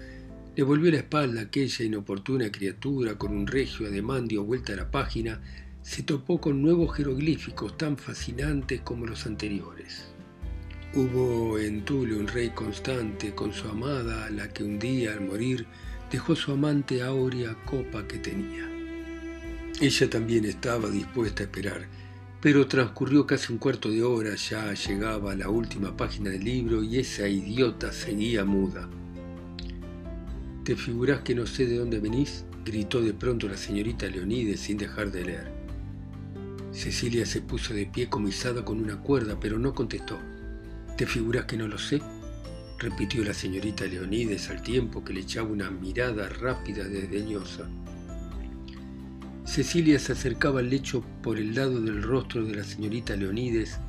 le 0.54 0.62
volvió 0.62 0.92
la 0.92 0.98
espalda 0.98 1.40
a 1.40 1.44
aquella 1.46 1.84
inoportuna 1.84 2.52
criatura 2.52 3.18
con 3.18 3.36
un 3.36 3.48
regio 3.48 3.88
ademán 3.88 4.28
dio 4.28 4.44
vuelta 4.44 4.74
a 4.74 4.76
la 4.76 4.90
página 4.92 5.42
se 5.82 6.02
topó 6.02 6.40
con 6.40 6.60
nuevos 6.62 6.96
jeroglíficos 6.96 7.76
tan 7.76 7.96
fascinantes 7.96 8.80
como 8.82 9.06
los 9.06 9.26
anteriores. 9.26 10.08
Hubo 10.94 11.58
en 11.58 11.84
Tule 11.84 12.16
un 12.16 12.26
rey 12.26 12.50
constante 12.50 13.34
con 13.34 13.52
su 13.52 13.68
amada, 13.68 14.30
la 14.30 14.48
que 14.48 14.64
un 14.64 14.78
día 14.78 15.12
al 15.12 15.20
morir 15.20 15.66
dejó 16.10 16.34
su 16.34 16.52
amante 16.52 17.02
áurea 17.02 17.54
copa 17.64 18.06
que 18.06 18.18
tenía. 18.18 18.66
Ella 19.80 20.10
también 20.10 20.44
estaba 20.44 20.88
dispuesta 20.88 21.42
a 21.42 21.46
esperar, 21.46 21.86
pero 22.40 22.66
transcurrió 22.66 23.26
casi 23.26 23.52
un 23.52 23.58
cuarto 23.58 23.90
de 23.90 24.02
hora, 24.02 24.34
ya 24.34 24.72
llegaba 24.72 25.32
a 25.32 25.36
la 25.36 25.50
última 25.50 25.96
página 25.96 26.30
del 26.30 26.44
libro 26.44 26.82
y 26.82 26.98
esa 26.98 27.28
idiota 27.28 27.92
seguía 27.92 28.44
muda. 28.44 28.88
¿Te 30.64 30.76
figurás 30.76 31.20
que 31.20 31.34
no 31.34 31.46
sé 31.46 31.66
de 31.66 31.78
dónde 31.78 32.00
venís? 32.00 32.44
gritó 32.64 33.00
de 33.00 33.14
pronto 33.14 33.48
la 33.48 33.56
señorita 33.56 34.06
Leonides 34.06 34.60
sin 34.60 34.76
dejar 34.76 35.10
de 35.10 35.24
leer. 35.24 35.57
Cecilia 36.78 37.26
se 37.26 37.40
puso 37.40 37.74
de 37.74 37.86
pie 37.86 38.08
comisada 38.08 38.64
con 38.64 38.80
una 38.80 39.00
cuerda, 39.00 39.40
pero 39.40 39.58
no 39.58 39.74
contestó. 39.74 40.16
¿Te 40.96 41.06
figuras 41.06 41.46
que 41.46 41.56
no 41.56 41.66
lo 41.66 41.76
sé? 41.76 42.00
repitió 42.78 43.24
la 43.24 43.34
señorita 43.34 43.84
Leonides 43.84 44.48
al 44.48 44.62
tiempo 44.62 45.02
que 45.02 45.12
le 45.12 45.22
echaba 45.22 45.48
una 45.48 45.72
mirada 45.72 46.28
rápida 46.28 46.84
desdeñosa. 46.84 47.68
Cecilia 49.44 49.98
se 49.98 50.12
acercaba 50.12 50.60
al 50.60 50.70
lecho 50.70 51.02
por 51.20 51.38
el 51.38 51.56
lado 51.56 51.80
del 51.80 52.00
rostro 52.00 52.44
de 52.44 52.54
la 52.54 52.62
señorita 52.62 53.16
Leonides, 53.16 53.80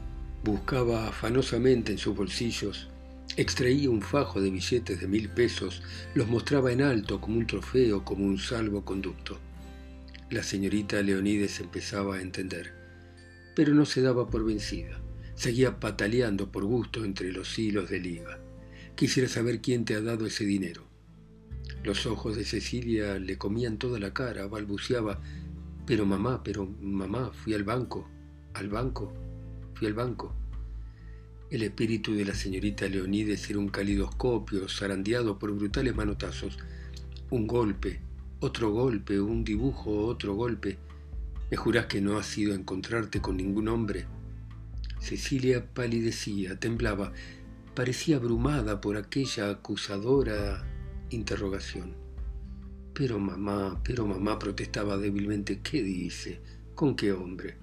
buscaba 0.43 1.10
afanosamente 1.10 1.91
en 1.91 2.00
sus 2.00 2.15
bolsillos, 2.15 2.89
extraía 3.38 3.91
un 3.91 4.01
fajo 4.01 4.41
de 4.41 4.50
billetes 4.50 5.00
de 5.00 5.08
mil 5.08 5.29
pesos, 5.29 5.84
los 6.15 6.27
mostraba 6.27 6.72
en 6.72 6.81
alto 6.81 7.22
como 7.22 7.38
un 7.38 7.46
trofeo, 7.46 8.03
como 8.03 8.25
un 8.25 8.39
salvoconducto. 8.39 9.38
La 10.31 10.41
señorita 10.41 11.00
Leonides 11.03 11.60
empezaba 11.60 12.15
a 12.15 12.22
entender 12.22 12.79
pero 13.56 13.74
no 13.74 13.86
se 13.86 14.01
daba 14.01 14.29
por 14.29 14.46
vencida. 14.46 15.00
Seguía 15.36 15.79
pataleando 15.79 16.51
por 16.51 16.65
gusto 16.65 17.06
entre 17.06 17.32
los 17.32 17.58
hilos 17.58 17.89
del 17.89 18.06
IVA. 18.06 18.39
Quisiera 18.96 19.29
saber 19.29 19.62
quién 19.62 19.86
te 19.86 19.96
ha 19.96 20.01
dado 20.01 20.25
ese 20.25 20.46
dinero. 20.46 20.84
Los 21.84 22.06
ojos 22.06 22.36
de 22.36 22.44
Cecilia 22.44 23.18
le 23.20 23.38
comían 23.38 23.77
toda 23.77 24.00
la 24.00 24.13
cara, 24.13 24.48
balbuceaba, 24.48 25.22
pero 25.86 26.06
mamá, 26.06 26.44
pero 26.44 26.68
mamá, 26.82 27.32
fui 27.34 27.53
al 27.53 27.63
banco, 27.63 28.10
al 28.53 28.68
banco, 28.68 29.13
fui 29.75 29.88
al 29.88 29.94
banco. 29.94 30.36
El 31.50 31.63
espíritu 31.63 32.13
de 32.13 32.25
la 32.25 32.36
señorita 32.36 32.88
Leonides 32.88 33.50
era 33.50 33.58
un 33.58 33.70
calidoscopio 33.70 34.68
zarandeado 34.68 35.39
por 35.39 35.51
brutales 35.51 35.96
manotazos. 35.96 36.60
Un 37.32 37.48
golpe, 37.48 38.01
otro 38.39 38.72
golpe, 38.72 39.20
un 39.20 39.44
dibujo, 39.44 40.06
otro 40.06 40.36
golpe. 40.36 40.77
¿Me 41.50 41.58
jurás 41.58 41.88
que 41.88 42.00
no 42.00 42.18
has 42.18 42.38
ido 42.38 42.53
a 42.53 42.56
encontrarte 42.56 43.22
con 43.22 43.38
ningún 43.38 43.70
hombre? 43.70 44.06
Cecilia 45.00 45.65
palidecía, 45.74 46.60
temblaba, 46.60 47.12
parecía 47.74 48.18
abrumada 48.18 48.82
por 48.82 48.98
aquella 48.98 49.50
acusadora 49.50 50.63
interrogación. 51.10 51.96
Pero 52.94 53.18
mamá, 53.18 53.82
pero 53.84 54.06
mamá 54.06 54.38
protestaba 54.38 54.98
débilmente, 54.98 55.62
¿qué 55.62 55.82
dice? 55.82 56.39
¿Con 56.75 56.96
qué 56.96 57.13
hombre? 57.13 57.58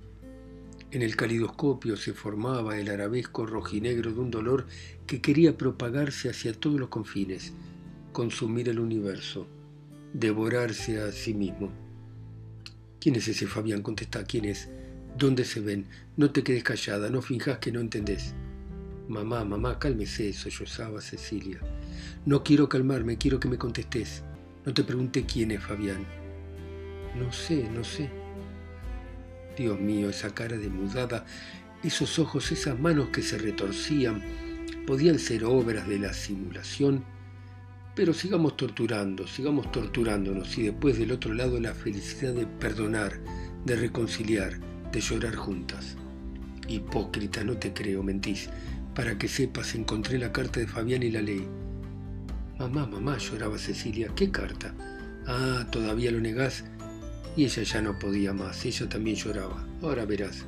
En 0.90 1.02
el 1.02 1.14
calidoscopio 1.14 1.96
se 1.96 2.12
formaba 2.12 2.78
el 2.78 2.88
arabesco 2.88 3.46
rojinegro 3.46 4.12
de 4.12 4.18
un 4.18 4.30
dolor 4.32 4.66
que 5.06 5.20
quería 5.20 5.56
propagarse 5.56 6.28
hacia 6.28 6.52
todos 6.52 6.80
los 6.80 6.88
confines, 6.88 7.52
consumir 8.12 8.68
el 8.68 8.80
universo, 8.80 9.46
devorarse 10.12 11.00
a 11.00 11.12
sí 11.12 11.34
mismo. 11.34 11.85
¿Quién 13.06 13.14
es 13.14 13.28
ese 13.28 13.46
Fabián? 13.46 13.82
Contesta, 13.82 14.24
¿quién 14.24 14.46
es? 14.46 14.68
¿Dónde 15.16 15.44
se 15.44 15.60
ven? 15.60 15.86
No 16.16 16.32
te 16.32 16.42
quedes 16.42 16.64
callada, 16.64 17.08
no 17.08 17.22
finjas 17.22 17.58
que 17.58 17.70
no 17.70 17.78
entendés. 17.78 18.34
Mamá, 19.06 19.44
mamá, 19.44 19.78
cálmese, 19.78 20.32
sollozaba 20.32 21.00
Cecilia. 21.00 21.60
No 22.24 22.42
quiero 22.42 22.68
calmarme, 22.68 23.16
quiero 23.16 23.38
que 23.38 23.46
me 23.46 23.58
contestes. 23.58 24.24
No 24.64 24.74
te 24.74 24.82
pregunté 24.82 25.24
quién 25.24 25.52
es 25.52 25.62
Fabián. 25.62 26.04
No 27.16 27.32
sé, 27.32 27.70
no 27.70 27.84
sé. 27.84 28.10
Dios 29.56 29.78
mío, 29.78 30.10
esa 30.10 30.34
cara 30.34 30.56
demudada, 30.56 31.24
esos 31.84 32.18
ojos, 32.18 32.50
esas 32.50 32.76
manos 32.76 33.10
que 33.10 33.22
se 33.22 33.38
retorcían, 33.38 34.20
podían 34.84 35.20
ser 35.20 35.44
obras 35.44 35.86
de 35.86 36.00
la 36.00 36.12
simulación 36.12 37.04
pero 37.96 38.12
sigamos 38.12 38.58
torturando, 38.58 39.26
sigamos 39.26 39.72
torturándonos 39.72 40.56
y 40.58 40.64
después 40.64 40.98
del 40.98 41.12
otro 41.12 41.32
lado 41.32 41.58
la 41.58 41.72
felicidad 41.72 42.34
de 42.34 42.46
perdonar, 42.46 43.18
de 43.64 43.74
reconciliar, 43.74 44.60
de 44.92 45.00
llorar 45.00 45.34
juntas. 45.34 45.96
Hipócrita, 46.68 47.42
no 47.42 47.56
te 47.56 47.72
creo, 47.72 48.02
mentís. 48.02 48.50
Para 48.94 49.16
que 49.16 49.28
sepas, 49.28 49.74
encontré 49.74 50.18
la 50.18 50.30
carta 50.30 50.60
de 50.60 50.66
Fabián 50.66 51.02
y 51.02 51.10
la 51.10 51.22
ley. 51.22 51.48
Mamá, 52.58 52.86
mamá, 52.86 53.16
lloraba 53.16 53.56
Cecilia. 53.56 54.12
¿Qué 54.14 54.30
carta? 54.30 54.74
Ah, 55.26 55.66
todavía 55.72 56.10
lo 56.10 56.20
negás. 56.20 56.64
Y 57.34 57.44
ella 57.44 57.62
ya 57.62 57.80
no 57.80 57.98
podía 57.98 58.34
más, 58.34 58.62
ella 58.66 58.88
también 58.90 59.16
lloraba. 59.16 59.66
Ahora 59.80 60.04
verás. 60.04 60.44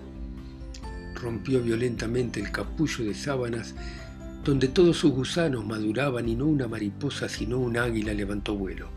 Rompió 1.15 1.63
violentamente 1.63 2.41
el 2.41 2.53
capullo 2.53 3.05
de 3.07 3.15
sábanas 3.15 3.75
donde 4.49 4.69
todos 4.69 4.97
sus 4.97 5.13
gusanos 5.13 5.67
maduraban 5.67 6.27
y 6.27 6.35
no 6.35 6.47
una 6.47 6.67
mariposa 6.67 7.29
sino 7.29 7.59
un 7.59 7.77
águila 7.77 8.15
levantó 8.15 8.57
vuelo, 8.57 8.89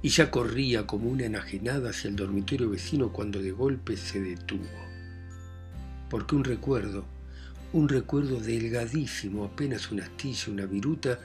y 0.00 0.08
ya 0.08 0.30
corría 0.30 0.86
como 0.86 1.10
una 1.10 1.26
enajenada 1.26 1.90
hacia 1.90 2.08
el 2.08 2.16
dormitorio 2.16 2.70
vecino 2.70 3.12
cuando 3.12 3.42
de 3.42 3.50
golpe 3.50 3.98
se 3.98 4.22
detuvo. 4.22 4.64
Porque 6.08 6.34
un 6.34 6.44
recuerdo, 6.44 7.04
un 7.74 7.90
recuerdo 7.90 8.40
delgadísimo, 8.40 9.44
apenas 9.44 9.90
una 9.90 10.04
astilla, 10.04 10.50
una 10.50 10.64
viruta, 10.64 11.20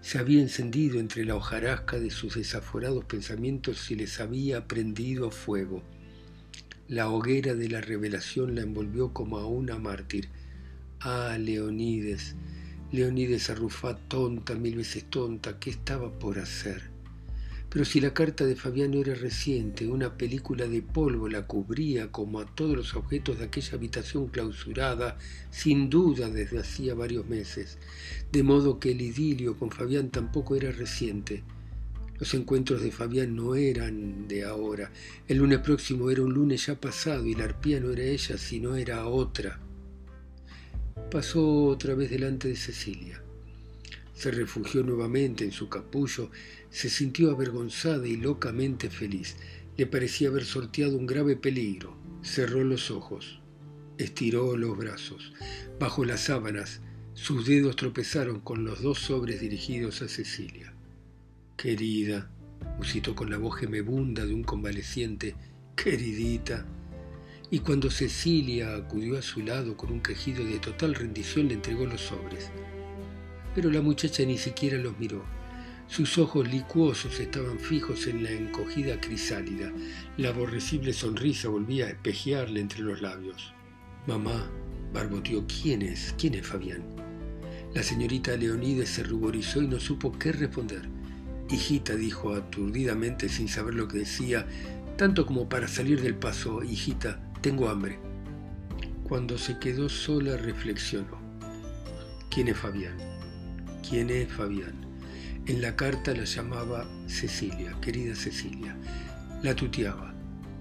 se 0.00 0.18
había 0.18 0.40
encendido 0.40 1.00
entre 1.00 1.24
la 1.24 1.34
hojarasca 1.34 1.98
de 1.98 2.10
sus 2.10 2.36
desaforados 2.36 3.06
pensamientos 3.06 3.90
y 3.90 3.96
les 3.96 4.20
había 4.20 4.68
prendido 4.68 5.32
fuego. 5.32 5.82
La 6.86 7.10
hoguera 7.10 7.56
de 7.56 7.70
la 7.70 7.80
revelación 7.80 8.54
la 8.54 8.60
envolvió 8.60 9.12
como 9.12 9.38
a 9.38 9.46
una 9.48 9.80
mártir. 9.80 10.28
Ah, 11.00 11.36
Leonides, 11.40 12.36
Leonides 12.92 13.50
Arrufá, 13.50 13.96
tonta, 13.96 14.54
mil 14.54 14.76
veces 14.76 15.06
tonta, 15.10 15.58
¿qué 15.58 15.70
estaba 15.70 16.08
por 16.08 16.38
hacer? 16.38 16.82
Pero 17.68 17.84
si 17.84 18.00
la 18.00 18.14
carta 18.14 18.46
de 18.46 18.54
Fabiano 18.54 19.00
era 19.00 19.16
reciente, 19.16 19.88
una 19.88 20.16
película 20.16 20.68
de 20.68 20.82
polvo 20.82 21.28
la 21.28 21.48
cubría 21.48 22.12
como 22.12 22.38
a 22.38 22.46
todos 22.46 22.76
los 22.76 22.94
objetos 22.94 23.40
de 23.40 23.46
aquella 23.46 23.74
habitación 23.74 24.28
clausurada, 24.28 25.18
sin 25.50 25.90
duda 25.90 26.30
desde 26.30 26.60
hacía 26.60 26.94
varios 26.94 27.26
meses, 27.26 27.76
de 28.30 28.44
modo 28.44 28.78
que 28.78 28.92
el 28.92 29.00
idilio 29.00 29.58
con 29.58 29.72
Fabián 29.72 30.10
tampoco 30.10 30.54
era 30.54 30.70
reciente. 30.70 31.42
Los 32.20 32.34
encuentros 32.34 32.82
de 32.82 32.92
Fabián 32.92 33.34
no 33.34 33.56
eran 33.56 34.28
de 34.28 34.44
ahora. 34.44 34.92
El 35.26 35.38
lunes 35.38 35.58
próximo 35.58 36.08
era 36.08 36.22
un 36.22 36.32
lunes 36.32 36.66
ya 36.66 36.80
pasado 36.80 37.26
y 37.26 37.34
la 37.34 37.44
arpía 37.44 37.80
no 37.80 37.90
era 37.90 38.04
ella, 38.04 38.38
sino 38.38 38.76
era 38.76 39.06
otra 39.06 39.65
pasó 41.10 41.64
otra 41.64 41.94
vez 41.94 42.10
delante 42.10 42.48
de 42.48 42.56
Cecilia. 42.56 43.22
Se 44.14 44.30
refugió 44.30 44.82
nuevamente 44.82 45.44
en 45.44 45.52
su 45.52 45.68
capullo, 45.68 46.30
se 46.70 46.88
sintió 46.88 47.30
avergonzada 47.30 48.06
y 48.06 48.16
locamente 48.16 48.90
feliz. 48.90 49.36
Le 49.76 49.86
parecía 49.86 50.28
haber 50.28 50.44
sorteado 50.44 50.96
un 50.96 51.06
grave 51.06 51.36
peligro. 51.36 51.96
Cerró 52.22 52.64
los 52.64 52.90
ojos, 52.90 53.40
estiró 53.98 54.56
los 54.56 54.76
brazos. 54.76 55.32
Bajo 55.78 56.04
las 56.04 56.22
sábanas 56.22 56.80
Sus 57.14 57.46
dedos 57.46 57.76
tropezaron 57.76 58.40
con 58.40 58.64
los 58.64 58.82
dos 58.82 58.98
sobres 58.98 59.40
dirigidos 59.40 60.02
a 60.02 60.08
Cecilia. 60.08 60.74
Querida, 61.56 62.30
musitó 62.76 63.14
con 63.14 63.30
la 63.30 63.38
voz 63.38 63.56
gemebunda 63.58 64.26
de 64.26 64.34
un 64.34 64.44
convaleciente, 64.44 65.34
queridita. 65.74 66.66
Y 67.50 67.60
cuando 67.60 67.90
Cecilia 67.90 68.74
acudió 68.74 69.18
a 69.18 69.22
su 69.22 69.40
lado 69.40 69.76
con 69.76 69.92
un 69.92 70.00
quejido 70.00 70.44
de 70.44 70.58
total 70.58 70.94
rendición, 70.94 71.48
le 71.48 71.54
entregó 71.54 71.86
los 71.86 72.00
sobres. 72.00 72.50
Pero 73.54 73.70
la 73.70 73.80
muchacha 73.80 74.24
ni 74.24 74.36
siquiera 74.36 74.76
los 74.78 74.98
miró. 74.98 75.24
Sus 75.88 76.18
ojos 76.18 76.48
licuosos 76.48 77.20
estaban 77.20 77.60
fijos 77.60 78.08
en 78.08 78.24
la 78.24 78.32
encogida 78.32 79.00
crisálida. 79.00 79.72
La 80.16 80.30
aborrecible 80.30 80.92
sonrisa 80.92 81.48
volvía 81.48 81.86
a 81.86 81.90
espejearle 81.90 82.60
entre 82.60 82.80
los 82.80 83.00
labios. 83.00 83.54
Mamá, 84.08 84.50
barboteó, 84.92 85.46
¿quién 85.46 85.82
es? 85.82 86.14
¿Quién 86.18 86.34
es 86.34 86.46
Fabián? 86.46 86.82
La 87.74 87.84
señorita 87.84 88.36
Leonides 88.36 88.88
se 88.88 89.04
ruborizó 89.04 89.62
y 89.62 89.68
no 89.68 89.78
supo 89.78 90.18
qué 90.18 90.32
responder. 90.32 90.82
Hijita, 91.48 91.94
dijo 91.94 92.34
aturdidamente 92.34 93.28
sin 93.28 93.48
saber 93.48 93.74
lo 93.74 93.86
que 93.86 93.98
decía, 93.98 94.46
tanto 94.96 95.26
como 95.26 95.48
para 95.48 95.68
salir 95.68 96.00
del 96.02 96.16
paso, 96.16 96.64
hijita, 96.64 97.20
tengo 97.40 97.68
hambre. 97.68 97.98
Cuando 99.04 99.38
se 99.38 99.58
quedó 99.58 99.88
sola 99.88 100.36
reflexionó. 100.36 101.20
¿Quién 102.30 102.48
es 102.48 102.56
Fabián? 102.56 102.96
¿Quién 103.88 104.10
es 104.10 104.30
Fabián? 104.32 104.74
En 105.46 105.62
la 105.62 105.76
carta 105.76 106.12
la 106.12 106.24
llamaba 106.24 106.86
Cecilia, 107.06 107.76
querida 107.80 108.14
Cecilia. 108.16 108.76
La 109.42 109.54
tuteaba. 109.54 110.12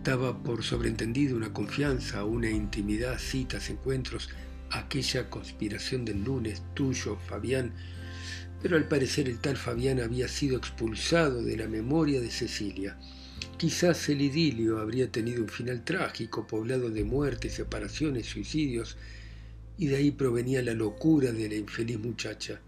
Daba 0.04 0.44
por 0.44 0.64
sobreentendido 0.64 1.36
una 1.36 1.52
confianza, 1.52 2.24
una 2.24 2.50
intimidad, 2.50 3.18
citas, 3.18 3.72
encuentros, 3.72 4.30
aquella 4.70 5.30
conspiración 5.30 6.06
del 6.06 6.24
lunes, 6.24 6.62
tuyo, 6.76 7.18
Fabián, 7.28 7.74
pero 8.62 8.78
al 8.78 8.88
parecer 8.88 9.28
el 9.28 9.40
tal 9.40 9.58
Fabián 9.58 10.00
había 10.00 10.28
sido 10.28 10.58
expulsado 10.58 11.42
de 11.42 11.58
la 11.58 11.68
memoria 11.68 12.22
de 12.22 12.30
Cecilia. 12.30 12.98
Quizás 13.58 14.10
el 14.10 14.22
idilio 14.22 14.80
habría 14.80 15.12
tenido 15.12 15.42
un 15.42 15.50
final 15.50 15.84
trágico, 15.84 16.46
poblado 16.46 16.90
de 16.90 17.04
muertes, 17.04 17.54
separaciones, 17.54 18.26
suicidios, 18.26 18.98
y 19.78 19.88
de 19.88 19.98
ahí 19.98 20.12
provenía 20.12 20.62
la 20.62 20.74
locura 20.74 21.32
de 21.32 21.50
la 21.50 21.56
infeliz 21.56 22.00
muchacha. 22.00 22.62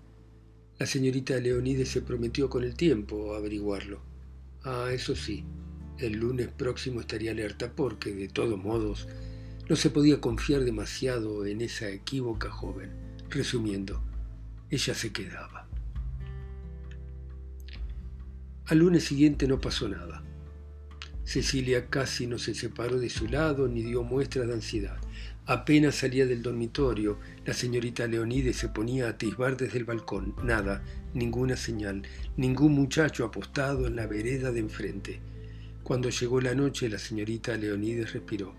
La 0.79 0.85
señorita 0.85 1.37
Leonides 1.39 1.89
se 1.89 2.01
prometió 2.01 2.49
con 2.49 2.63
el 2.63 2.75
tiempo 2.75 3.35
averiguarlo. 3.35 4.01
Ah, 4.63 4.89
eso 4.91 5.15
sí, 5.15 5.43
el 5.97 6.13
lunes 6.13 6.49
próximo 6.49 7.01
estaría 7.01 7.31
alerta 7.31 7.71
porque, 7.73 8.13
de 8.13 8.27
todos 8.27 8.61
modos, 8.61 9.07
no 9.69 9.75
se 9.75 9.89
podía 9.89 10.21
confiar 10.21 10.63
demasiado 10.63 11.45
en 11.45 11.61
esa 11.61 11.89
equívoca 11.89 12.49
joven. 12.49 12.91
Resumiendo, 13.29 14.01
ella 14.69 14.93
se 14.93 15.11
quedaba. 15.11 15.67
Al 18.67 18.79
lunes 18.79 19.03
siguiente 19.03 19.47
no 19.47 19.59
pasó 19.59 19.89
nada. 19.89 20.23
Cecilia 21.27 21.87
casi 21.87 22.25
no 22.25 22.39
se 22.39 22.55
separó 22.55 22.97
de 22.99 23.09
su 23.09 23.27
lado 23.27 23.67
ni 23.67 23.83
dio 23.83 24.01
muestras 24.01 24.47
de 24.47 24.53
ansiedad. 24.53 24.95
Apenas 25.45 25.95
salía 25.95 26.25
del 26.25 26.41
dormitorio, 26.41 27.19
la 27.45 27.53
señorita 27.53 28.07
Leonide 28.07 28.53
se 28.53 28.69
ponía 28.69 29.07
a 29.07 29.09
atisbar 29.09 29.57
desde 29.57 29.77
el 29.77 29.83
balcón. 29.83 30.35
Nada, 30.41 30.85
ninguna 31.13 31.57
señal, 31.57 32.03
ningún 32.37 32.71
muchacho 32.71 33.25
apostado 33.25 33.87
en 33.87 33.97
la 33.97 34.07
vereda 34.07 34.53
de 34.53 34.61
enfrente. 34.61 35.19
Cuando 35.83 36.09
llegó 36.09 36.39
la 36.39 36.55
noche, 36.55 36.87
la 36.87 36.97
señorita 36.97 37.57
Leonides 37.57 38.13
respiró 38.13 38.55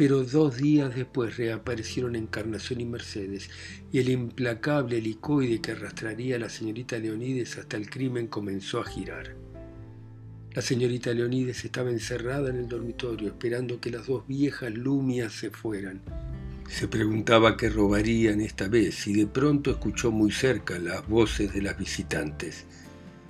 pero 0.00 0.24
dos 0.24 0.56
días 0.56 0.94
después 0.94 1.36
reaparecieron 1.36 2.16
Encarnación 2.16 2.80
y 2.80 2.86
Mercedes, 2.86 3.50
y 3.92 3.98
el 3.98 4.08
implacable 4.08 4.96
helicoide 4.96 5.60
que 5.60 5.72
arrastraría 5.72 6.36
a 6.36 6.38
la 6.38 6.48
señorita 6.48 6.96
Leonides 6.96 7.58
hasta 7.58 7.76
el 7.76 7.90
crimen 7.90 8.26
comenzó 8.26 8.80
a 8.80 8.86
girar. 8.86 9.36
La 10.52 10.62
señorita 10.62 11.14
Leonides 11.14 11.64
estaba 11.64 11.90
encerrada 11.90 12.50
en 12.50 12.56
el 12.56 12.68
dormitorio, 12.68 13.28
esperando 13.28 13.80
que 13.80 13.90
las 13.90 14.08
dos 14.08 14.26
viejas 14.26 14.74
lumias 14.74 15.32
se 15.32 15.50
fueran. 15.50 16.00
Se 16.68 16.88
preguntaba 16.88 17.56
qué 17.56 17.70
robarían 17.70 18.40
esta 18.40 18.66
vez 18.66 19.06
y 19.06 19.12
de 19.12 19.28
pronto 19.28 19.70
escuchó 19.70 20.10
muy 20.10 20.32
cerca 20.32 20.76
las 20.80 21.06
voces 21.06 21.54
de 21.54 21.62
las 21.62 21.78
visitantes. 21.78 22.64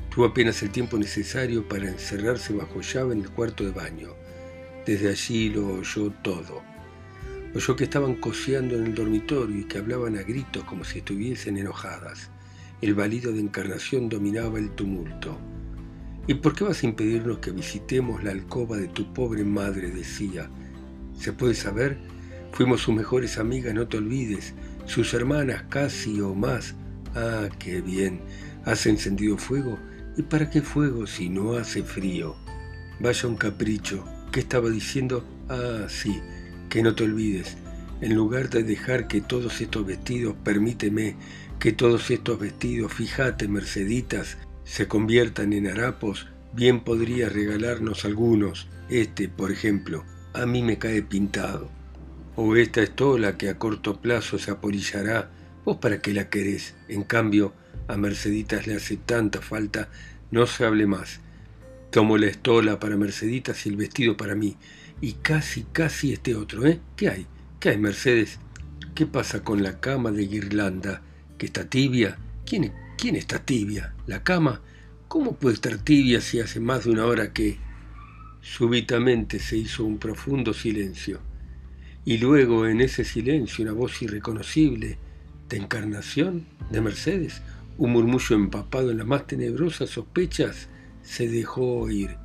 Tuvo 0.09 0.25
apenas 0.25 0.63
el 0.63 0.71
tiempo 0.71 0.97
necesario 0.97 1.69
para 1.69 1.91
encerrarse 1.91 2.55
bajo 2.55 2.81
llave 2.81 3.13
en 3.13 3.21
el 3.21 3.31
cuarto 3.31 3.65
de 3.65 3.73
baño. 3.73 4.15
Desde 4.87 5.11
allí 5.11 5.51
lo 5.51 5.75
oyó 5.75 6.11
todo. 6.23 6.63
Oyó 7.55 7.77
que 7.77 7.85
estaban 7.85 8.15
coseando 8.15 8.77
en 8.77 8.87
el 8.87 8.95
dormitorio 8.95 9.59
y 9.59 9.65
que 9.65 9.77
hablaban 9.77 10.17
a 10.17 10.23
gritos 10.23 10.65
como 10.65 10.85
si 10.85 11.01
estuviesen 11.01 11.59
enojadas. 11.59 12.31
El 12.81 12.95
balido 12.95 13.31
de 13.31 13.41
encarnación 13.41 14.09
dominaba 14.09 14.59
el 14.59 14.71
tumulto. 14.71 15.39
¿Y 16.31 16.35
por 16.35 16.55
qué 16.55 16.63
vas 16.63 16.85
a 16.85 16.87
impedirnos 16.87 17.39
que 17.39 17.51
visitemos 17.51 18.23
la 18.23 18.31
alcoba 18.31 18.77
de 18.77 18.87
tu 18.87 19.13
pobre 19.13 19.43
madre? 19.43 19.91
decía. 19.91 20.49
¿Se 21.19 21.33
puede 21.33 21.55
saber? 21.55 21.99
Fuimos 22.53 22.83
sus 22.83 22.95
mejores 22.95 23.37
amigas, 23.37 23.75
no 23.75 23.89
te 23.89 23.97
olvides. 23.97 24.55
Sus 24.87 25.13
hermanas 25.13 25.65
casi 25.69 26.21
o 26.21 26.33
más. 26.33 26.77
Ah, 27.17 27.49
qué 27.59 27.81
bien. 27.81 28.21
¿Has 28.65 28.87
encendido 28.87 29.39
fuego? 29.39 29.77
¿Y 30.17 30.23
para 30.23 30.49
qué 30.51 30.63
fuego 30.63 31.09
si 31.09 31.29
no 31.29 31.55
hace 31.55 31.83
frío? 31.83 32.37
Vaya 33.01 33.29
un 33.29 33.35
capricho. 33.35 34.05
¿Qué 34.31 34.39
estaba 34.39 34.71
diciendo? 34.71 35.25
Ah, 35.49 35.87
sí, 35.89 36.21
que 36.69 36.81
no 36.85 36.95
te 36.95 37.03
olvides. 37.03 37.57
En 38.01 38.15
lugar 38.15 38.51
de 38.51 38.63
dejar 38.63 39.09
que 39.09 39.21
todos 39.21 39.61
estos 39.61 39.85
vestidos, 39.85 40.37
permíteme, 40.45 41.17
que 41.59 41.73
todos 41.73 42.09
estos 42.13 42.39
vestidos, 42.39 42.93
fíjate, 42.93 43.49
Merceditas, 43.49 44.39
se 44.71 44.87
conviertan 44.87 45.53
en 45.53 45.67
harapos, 45.67 46.29
bien 46.53 46.85
podría 46.85 47.29
regalarnos 47.29 48.05
algunos. 48.05 48.69
Este, 48.89 49.29
por 49.29 49.51
ejemplo, 49.51 50.05
a 50.33 50.47
mí 50.47 50.63
me 50.63 50.79
cae 50.79 51.03
pintado. 51.03 51.69
O 52.37 52.55
esta 52.55 52.81
estola 52.81 53.37
que 53.37 53.49
a 53.49 53.59
corto 53.59 54.01
plazo 54.01 54.39
se 54.39 54.53
aporillará, 54.53 55.29
vos 55.65 55.79
para 55.79 56.01
qué 56.01 56.15
la 56.15 56.31
querés. 56.31 56.77
En 56.87 57.03
cambio, 57.03 57.53
a 57.89 57.97
Merceditas 57.97 58.69
le 58.69 58.77
hace 58.77 58.97
tanta 58.97 59.41
falta, 59.41 59.89
no 60.31 60.47
se 60.47 60.65
hable 60.65 60.87
más. 60.87 61.19
Tomo 61.91 62.17
la 62.17 62.29
estola 62.29 62.79
para 62.79 62.97
Merceditas 62.97 63.67
y 63.67 63.71
el 63.71 63.77
vestido 63.77 64.17
para 64.17 64.37
mí. 64.37 64.57
Y 65.01 65.15
casi, 65.15 65.65
casi 65.73 66.13
este 66.13 66.37
otro, 66.37 66.65
¿eh? 66.65 66.79
¿Qué 66.95 67.09
hay? 67.09 67.27
¿Qué 67.59 67.71
hay, 67.71 67.79
Mercedes? 67.79 68.39
¿Qué 68.95 69.05
pasa 69.05 69.43
con 69.43 69.65
la 69.65 69.81
cama 69.81 70.13
de 70.13 70.29
guirlanda? 70.29 71.03
¿Que 71.39 71.47
está 71.47 71.69
tibia? 71.69 72.19
¿Quién, 72.47 72.73
¿Quién 73.01 73.17
está 73.17 73.39
tibia? 73.39 73.95
¿La 74.07 74.23
cama? 74.23 74.61
¿Cómo 75.09 75.35
puede 75.35 75.55
estar 75.55 75.79
tibia 75.79 76.21
si 76.21 76.39
hace 76.39 76.61
más 76.61 76.85
de 76.85 76.91
una 76.91 77.07
hora 77.07 77.33
que... 77.33 77.57
Súbitamente 78.43 79.39
se 79.39 79.57
hizo 79.57 79.87
un 79.87 79.97
profundo 79.97 80.53
silencio. 80.53 81.19
Y 82.05 82.19
luego 82.19 82.67
en 82.67 82.83
ese 82.83 83.05
silencio 83.05 83.63
una 83.63 83.73
voz 83.73 84.03
irreconocible, 84.03 84.99
de 85.49 85.57
encarnación, 85.57 86.45
de 86.71 86.83
Mercedes, 86.83 87.41
un 87.79 87.93
murmullo 87.93 88.37
empapado 88.37 88.91
en 88.91 88.99
las 88.99 89.07
más 89.07 89.27
tenebrosas 89.27 89.89
sospechas, 89.89 90.69
se 91.03 91.27
dejó 91.27 91.79
oír. 91.79 92.19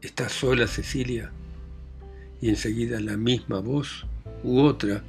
¿Estás 0.00 0.30
sola, 0.30 0.68
Cecilia? 0.68 1.32
Y 2.40 2.50
enseguida 2.50 3.00
la 3.00 3.16
misma 3.16 3.58
voz, 3.58 4.06
u 4.44 4.60
otra, 4.60 5.02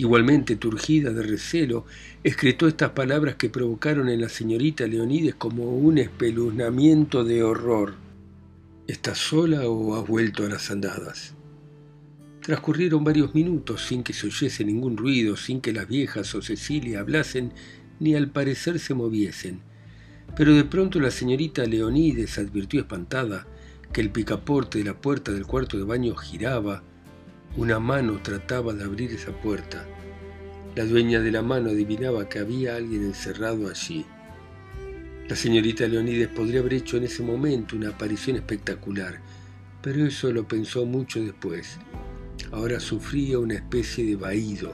igualmente 0.00 0.56
turgida 0.56 1.12
de 1.12 1.22
recelo, 1.22 1.84
escritó 2.24 2.66
estas 2.66 2.92
palabras 2.92 3.34
que 3.34 3.50
provocaron 3.50 4.08
en 4.08 4.22
la 4.22 4.30
señorita 4.30 4.86
Leonides 4.86 5.34
como 5.34 5.76
un 5.76 5.98
espeluznamiento 5.98 7.22
de 7.22 7.42
horror. 7.42 7.96
¿Estás 8.86 9.18
sola 9.18 9.68
o 9.68 10.00
has 10.00 10.08
vuelto 10.08 10.46
a 10.46 10.48
las 10.48 10.70
andadas? 10.70 11.34
Transcurrieron 12.40 13.04
varios 13.04 13.34
minutos 13.34 13.84
sin 13.84 14.02
que 14.02 14.14
se 14.14 14.28
oyese 14.28 14.64
ningún 14.64 14.96
ruido, 14.96 15.36
sin 15.36 15.60
que 15.60 15.74
las 15.74 15.86
viejas 15.86 16.34
o 16.34 16.40
Cecilia 16.40 17.00
hablasen, 17.00 17.52
ni 17.98 18.14
al 18.14 18.30
parecer 18.30 18.78
se 18.78 18.94
moviesen. 18.94 19.60
Pero 20.34 20.54
de 20.54 20.64
pronto 20.64 20.98
la 20.98 21.10
señorita 21.10 21.66
Leonides 21.66 22.38
advirtió 22.38 22.80
espantada 22.80 23.46
que 23.92 24.00
el 24.00 24.08
picaporte 24.08 24.78
de 24.78 24.84
la 24.84 24.98
puerta 24.98 25.30
del 25.30 25.46
cuarto 25.46 25.76
de 25.76 25.84
baño 25.84 26.14
giraba. 26.14 26.84
Una 27.56 27.80
mano 27.80 28.20
trataba 28.22 28.72
de 28.72 28.84
abrir 28.84 29.10
esa 29.10 29.32
puerta. 29.32 29.84
La 30.76 30.84
dueña 30.84 31.20
de 31.20 31.32
la 31.32 31.42
mano 31.42 31.70
adivinaba 31.70 32.28
que 32.28 32.38
había 32.38 32.76
alguien 32.76 33.02
encerrado 33.02 33.68
allí. 33.68 34.06
La 35.28 35.34
señorita 35.34 35.88
Leonides 35.88 36.28
podría 36.28 36.60
haber 36.60 36.74
hecho 36.74 36.96
en 36.96 37.04
ese 37.04 37.24
momento 37.24 37.74
una 37.74 37.88
aparición 37.88 38.36
espectacular, 38.36 39.18
pero 39.82 40.06
eso 40.06 40.32
lo 40.32 40.46
pensó 40.46 40.86
mucho 40.86 41.20
después. 41.20 41.76
Ahora 42.52 42.78
sufría 42.78 43.40
una 43.40 43.54
especie 43.54 44.06
de 44.06 44.14
vaído. 44.14 44.72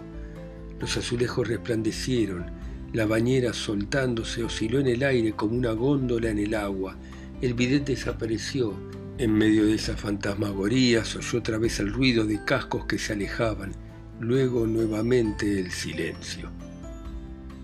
Los 0.78 0.98
azulejos 0.98 1.48
resplandecieron, 1.48 2.44
la 2.92 3.06
bañera 3.06 3.54
soltándose 3.54 4.44
osciló 4.44 4.80
en 4.80 4.88
el 4.88 5.02
aire 5.02 5.32
como 5.32 5.56
una 5.56 5.72
góndola 5.72 6.28
en 6.28 6.40
el 6.40 6.54
agua. 6.54 6.94
El 7.40 7.54
bidet 7.54 7.86
desapareció. 7.86 8.74
En 9.18 9.32
medio 9.32 9.64
de 9.64 9.76
esa 9.76 9.96
fantasmagoría 9.96 11.02
se 11.02 11.16
oyó 11.16 11.38
otra 11.38 11.56
vez 11.56 11.80
el 11.80 11.90
ruido 11.90 12.26
de 12.26 12.44
cascos 12.44 12.84
que 12.84 12.98
se 12.98 13.14
alejaban. 13.14 13.72
Luego 14.20 14.66
nuevamente 14.66 15.58
el 15.58 15.70
silencio. 15.70 16.50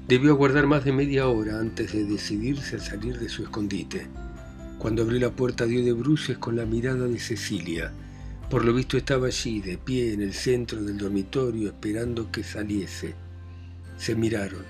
Debió 0.08 0.32
aguardar 0.32 0.66
más 0.66 0.82
de 0.86 0.92
media 0.92 1.28
hora 1.28 1.60
antes 1.60 1.92
de 1.92 2.06
decidirse 2.06 2.76
a 2.76 2.80
salir 2.80 3.18
de 3.18 3.28
su 3.28 3.42
escondite. 3.42 4.06
Cuando 4.78 5.02
abrió 5.02 5.20
la 5.20 5.36
puerta 5.36 5.66
dio 5.66 5.84
de 5.84 5.92
bruces 5.92 6.38
con 6.38 6.56
la 6.56 6.64
mirada 6.64 7.06
de 7.06 7.18
Cecilia. 7.18 7.92
Por 8.48 8.64
lo 8.64 8.72
visto 8.72 8.96
estaba 8.96 9.26
allí, 9.26 9.60
de 9.60 9.76
pie 9.76 10.14
en 10.14 10.22
el 10.22 10.32
centro 10.32 10.82
del 10.82 10.96
dormitorio, 10.96 11.68
esperando 11.68 12.32
que 12.32 12.44
saliese. 12.44 13.14
Se 13.98 14.14
miraron. 14.14 14.64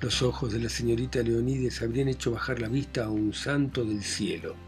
Los 0.00 0.22
ojos 0.22 0.52
de 0.52 0.60
la 0.60 0.68
señorita 0.68 1.24
Leonides 1.24 1.82
habrían 1.82 2.06
hecho 2.06 2.30
bajar 2.30 2.60
la 2.60 2.68
vista 2.68 3.06
a 3.06 3.10
un 3.10 3.34
santo 3.34 3.84
del 3.84 4.04
cielo. 4.04 4.67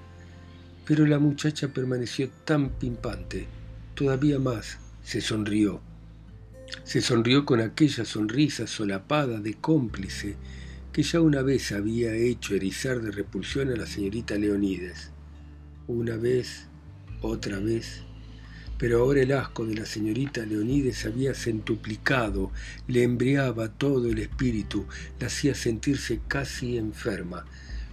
Pero 0.90 1.07
la 1.07 1.20
muchacha 1.20 1.68
permaneció 1.68 2.29
tan 2.44 2.70
pimpante, 2.70 3.46
todavía 3.94 4.40
más 4.40 4.79
se 5.05 5.20
sonrió. 5.20 5.81
Se 6.83 7.00
sonrió 7.00 7.44
con 7.44 7.61
aquella 7.61 8.05
sonrisa 8.05 8.66
solapada 8.66 9.38
de 9.38 9.55
cómplice 9.55 10.35
que 10.92 11.05
ya 11.05 11.20
una 11.20 11.42
vez 11.42 11.70
había 11.70 12.12
hecho 12.14 12.57
erizar 12.57 13.00
de 13.03 13.12
repulsión 13.12 13.70
a 13.70 13.76
la 13.76 13.87
señorita 13.87 14.35
Leonides. 14.35 15.12
Una 15.87 16.16
vez, 16.16 16.66
otra 17.22 17.61
vez, 17.61 18.03
pero 18.76 18.98
ahora 18.98 19.22
el 19.22 19.31
asco 19.31 19.64
de 19.66 19.76
la 19.76 19.87
señorita 19.87 20.44
Leonides 20.44 21.07
había 21.07 21.35
centuplicado, 21.35 22.50
le 22.88 23.05
embriaba 23.05 23.68
todo 23.68 24.09
el 24.09 24.18
espíritu, 24.18 24.87
la 25.20 25.29
hacía 25.29 25.55
sentirse 25.55 26.20
casi 26.26 26.79
enferma. 26.79 27.46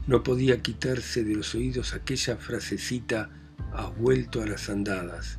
No 0.07 0.23
podía 0.23 0.61
quitarse 0.61 1.25
de 1.25 1.35
los 1.35 1.53
oídos 1.53 1.93
aquella 1.93 2.37
frasecita 2.37 3.29
has 3.73 3.97
vuelto 3.97 4.41
a 4.41 4.47
las 4.47 4.69
andadas. 4.69 5.37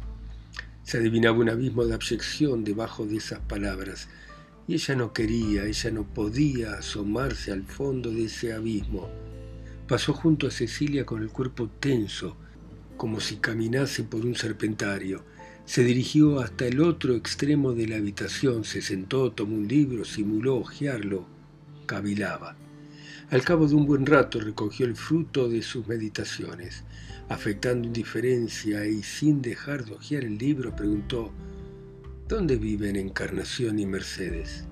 Se 0.82 0.98
adivinaba 0.98 1.38
un 1.38 1.48
abismo 1.48 1.86
de 1.86 1.94
abyección 1.94 2.64
debajo 2.64 3.06
de 3.06 3.16
esas 3.16 3.40
palabras, 3.40 4.08
y 4.66 4.74
ella 4.74 4.94
no 4.94 5.14
quería, 5.14 5.64
ella 5.64 5.90
no 5.90 6.04
podía 6.04 6.74
asomarse 6.74 7.50
al 7.50 7.64
fondo 7.64 8.10
de 8.10 8.26
ese 8.26 8.52
abismo. 8.52 9.08
Pasó 9.88 10.12
junto 10.12 10.46
a 10.46 10.50
Cecilia 10.50 11.06
con 11.06 11.22
el 11.22 11.30
cuerpo 11.30 11.70
tenso, 11.80 12.36
como 12.98 13.20
si 13.20 13.36
caminase 13.36 14.04
por 14.04 14.26
un 14.26 14.34
serpentario. 14.34 15.24
Se 15.64 15.82
dirigió 15.82 16.40
hasta 16.40 16.66
el 16.66 16.82
otro 16.82 17.14
extremo 17.14 17.72
de 17.72 17.88
la 17.88 17.96
habitación, 17.96 18.64
se 18.64 18.82
sentó, 18.82 19.32
tomó 19.32 19.56
un 19.56 19.66
libro, 19.66 20.04
simuló 20.04 20.56
hojearlo, 20.56 21.26
cavilaba. 21.86 22.67
Al 23.30 23.44
cabo 23.44 23.68
de 23.68 23.74
un 23.74 23.84
buen 23.84 24.06
rato 24.06 24.40
recogió 24.40 24.86
el 24.86 24.96
fruto 24.96 25.50
de 25.50 25.60
sus 25.60 25.86
meditaciones. 25.86 26.84
Afectando 27.28 27.86
indiferencia 27.86 28.86
y 28.86 29.02
sin 29.02 29.42
dejar 29.42 29.84
de 29.84 29.92
hojear 29.92 30.24
el 30.24 30.38
libro, 30.38 30.74
preguntó, 30.74 31.30
¿Dónde 32.26 32.56
viven 32.56 32.96
Encarnación 32.96 33.78
y 33.78 33.84
Mercedes? 33.84 34.64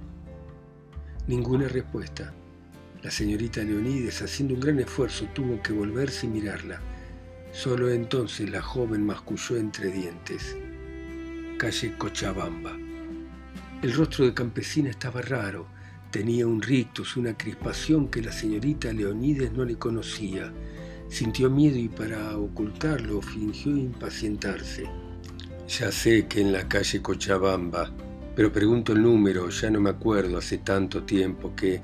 Ninguna 1.26 1.68
respuesta. 1.68 2.32
La 3.02 3.10
señorita 3.10 3.62
Leonides, 3.62 4.22
haciendo 4.22 4.54
un 4.54 4.60
gran 4.60 4.78
esfuerzo, 4.80 5.26
tuvo 5.34 5.62
que 5.62 5.74
volverse 5.74 6.24
y 6.24 6.30
mirarla. 6.30 6.80
Solo 7.52 7.90
entonces 7.90 8.48
la 8.48 8.62
joven 8.62 9.04
masculló 9.04 9.58
entre 9.58 9.90
dientes. 9.90 10.56
Calle 11.58 11.94
Cochabamba. 11.98 12.74
El 13.82 13.92
rostro 13.92 14.24
de 14.24 14.32
campesina 14.32 14.88
estaba 14.88 15.20
raro. 15.20 15.66
Tenía 16.16 16.46
un 16.46 16.62
rictus, 16.62 17.18
una 17.18 17.36
crispación 17.36 18.08
que 18.08 18.22
la 18.22 18.32
señorita 18.32 18.90
Leonides 18.90 19.52
no 19.52 19.66
le 19.66 19.76
conocía. 19.76 20.50
Sintió 21.10 21.50
miedo 21.50 21.76
y 21.76 21.88
para 21.90 22.38
ocultarlo 22.38 23.20
fingió 23.20 23.76
impacientarse. 23.76 24.84
Ya 25.68 25.92
sé 25.92 26.26
que 26.26 26.40
en 26.40 26.54
la 26.54 26.66
calle 26.66 27.02
Cochabamba, 27.02 27.92
pero 28.34 28.50
pregunto 28.50 28.94
el 28.94 29.02
número, 29.02 29.50
ya 29.50 29.68
no 29.68 29.78
me 29.78 29.90
acuerdo, 29.90 30.38
hace 30.38 30.56
tanto 30.56 31.02
tiempo 31.02 31.54
que 31.54 31.82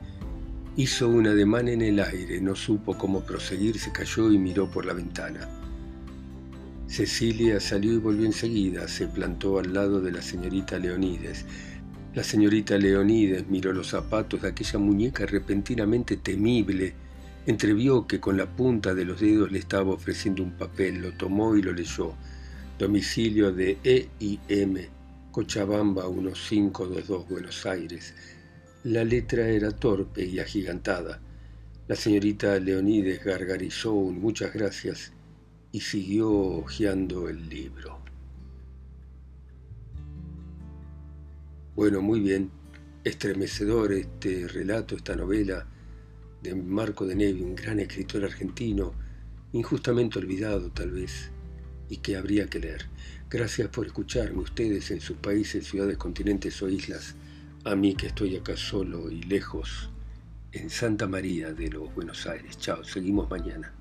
hizo 0.76 1.10
un 1.10 1.26
ademán 1.26 1.68
en 1.68 1.82
el 1.82 2.00
aire, 2.00 2.40
no 2.40 2.54
supo 2.54 2.96
cómo 2.96 3.20
proseguir, 3.20 3.78
se 3.78 3.92
cayó 3.92 4.32
y 4.32 4.38
miró 4.38 4.66
por 4.70 4.86
la 4.86 4.94
ventana. 4.94 5.46
Cecilia 6.86 7.60
salió 7.60 7.92
y 7.92 7.98
volvió 7.98 8.24
enseguida, 8.24 8.88
se 8.88 9.08
plantó 9.08 9.58
al 9.58 9.74
lado 9.74 10.00
de 10.00 10.10
la 10.10 10.22
señorita 10.22 10.78
Leonides. 10.78 11.44
La 12.14 12.22
señorita 12.22 12.76
Leonides 12.78 13.46
miró 13.48 13.72
los 13.72 13.88
zapatos 13.88 14.42
de 14.42 14.48
aquella 14.48 14.78
muñeca 14.78 15.26
repentinamente 15.26 16.16
temible 16.16 16.94
Entrevió 17.44 18.06
que 18.06 18.20
con 18.20 18.36
la 18.36 18.46
punta 18.46 18.94
de 18.94 19.04
los 19.04 19.20
dedos 19.20 19.50
le 19.50 19.58
estaba 19.58 19.90
ofreciendo 19.90 20.44
un 20.44 20.52
papel, 20.52 21.02
lo 21.02 21.12
tomó 21.12 21.56
y 21.56 21.62
lo 21.62 21.72
leyó. 21.72 22.14
Domicilio 22.78 23.52
de 23.52 23.78
E 23.82 24.08
y 24.20 24.38
M, 24.48 24.88
Cochabamba 25.32 26.08
1522, 26.08 27.28
Buenos 27.28 27.66
Aires. 27.66 28.14
La 28.84 29.02
letra 29.02 29.48
era 29.48 29.72
torpe 29.72 30.24
y 30.24 30.38
agigantada. 30.38 31.20
La 31.88 31.96
señorita 31.96 32.60
Leonides 32.60 33.24
gargarizó 33.24 33.92
un 33.92 34.20
muchas 34.20 34.54
gracias 34.54 35.12
y 35.72 35.80
siguió 35.80 36.30
hojeando 36.30 37.28
el 37.28 37.48
libro. 37.48 38.01
Bueno, 41.74 42.02
muy 42.02 42.20
bien, 42.20 42.50
estremecedor 43.02 43.92
este 43.92 44.46
relato, 44.46 44.94
esta 44.94 45.16
novela 45.16 45.66
de 46.42 46.54
Marco 46.54 47.06
de 47.06 47.14
Nevi, 47.14 47.40
un 47.40 47.54
gran 47.54 47.80
escritor 47.80 48.24
argentino, 48.24 48.92
injustamente 49.54 50.18
olvidado 50.18 50.70
tal 50.70 50.90
vez, 50.90 51.30
y 51.88 51.96
que 51.96 52.16
habría 52.16 52.46
que 52.46 52.60
leer. 52.60 52.88
Gracias 53.30 53.68
por 53.68 53.86
escucharme 53.86 54.42
ustedes 54.42 54.90
en 54.90 55.00
sus 55.00 55.16
países, 55.16 55.66
ciudades, 55.66 55.96
continentes 55.96 56.60
o 56.62 56.68
islas, 56.68 57.14
a 57.64 57.74
mí 57.74 57.94
que 57.94 58.08
estoy 58.08 58.36
acá 58.36 58.54
solo 58.54 59.10
y 59.10 59.22
lejos, 59.22 59.88
en 60.52 60.68
Santa 60.68 61.06
María 61.06 61.54
de 61.54 61.70
los 61.70 61.94
Buenos 61.94 62.26
Aires. 62.26 62.58
Chao, 62.58 62.84
seguimos 62.84 63.30
mañana. 63.30 63.72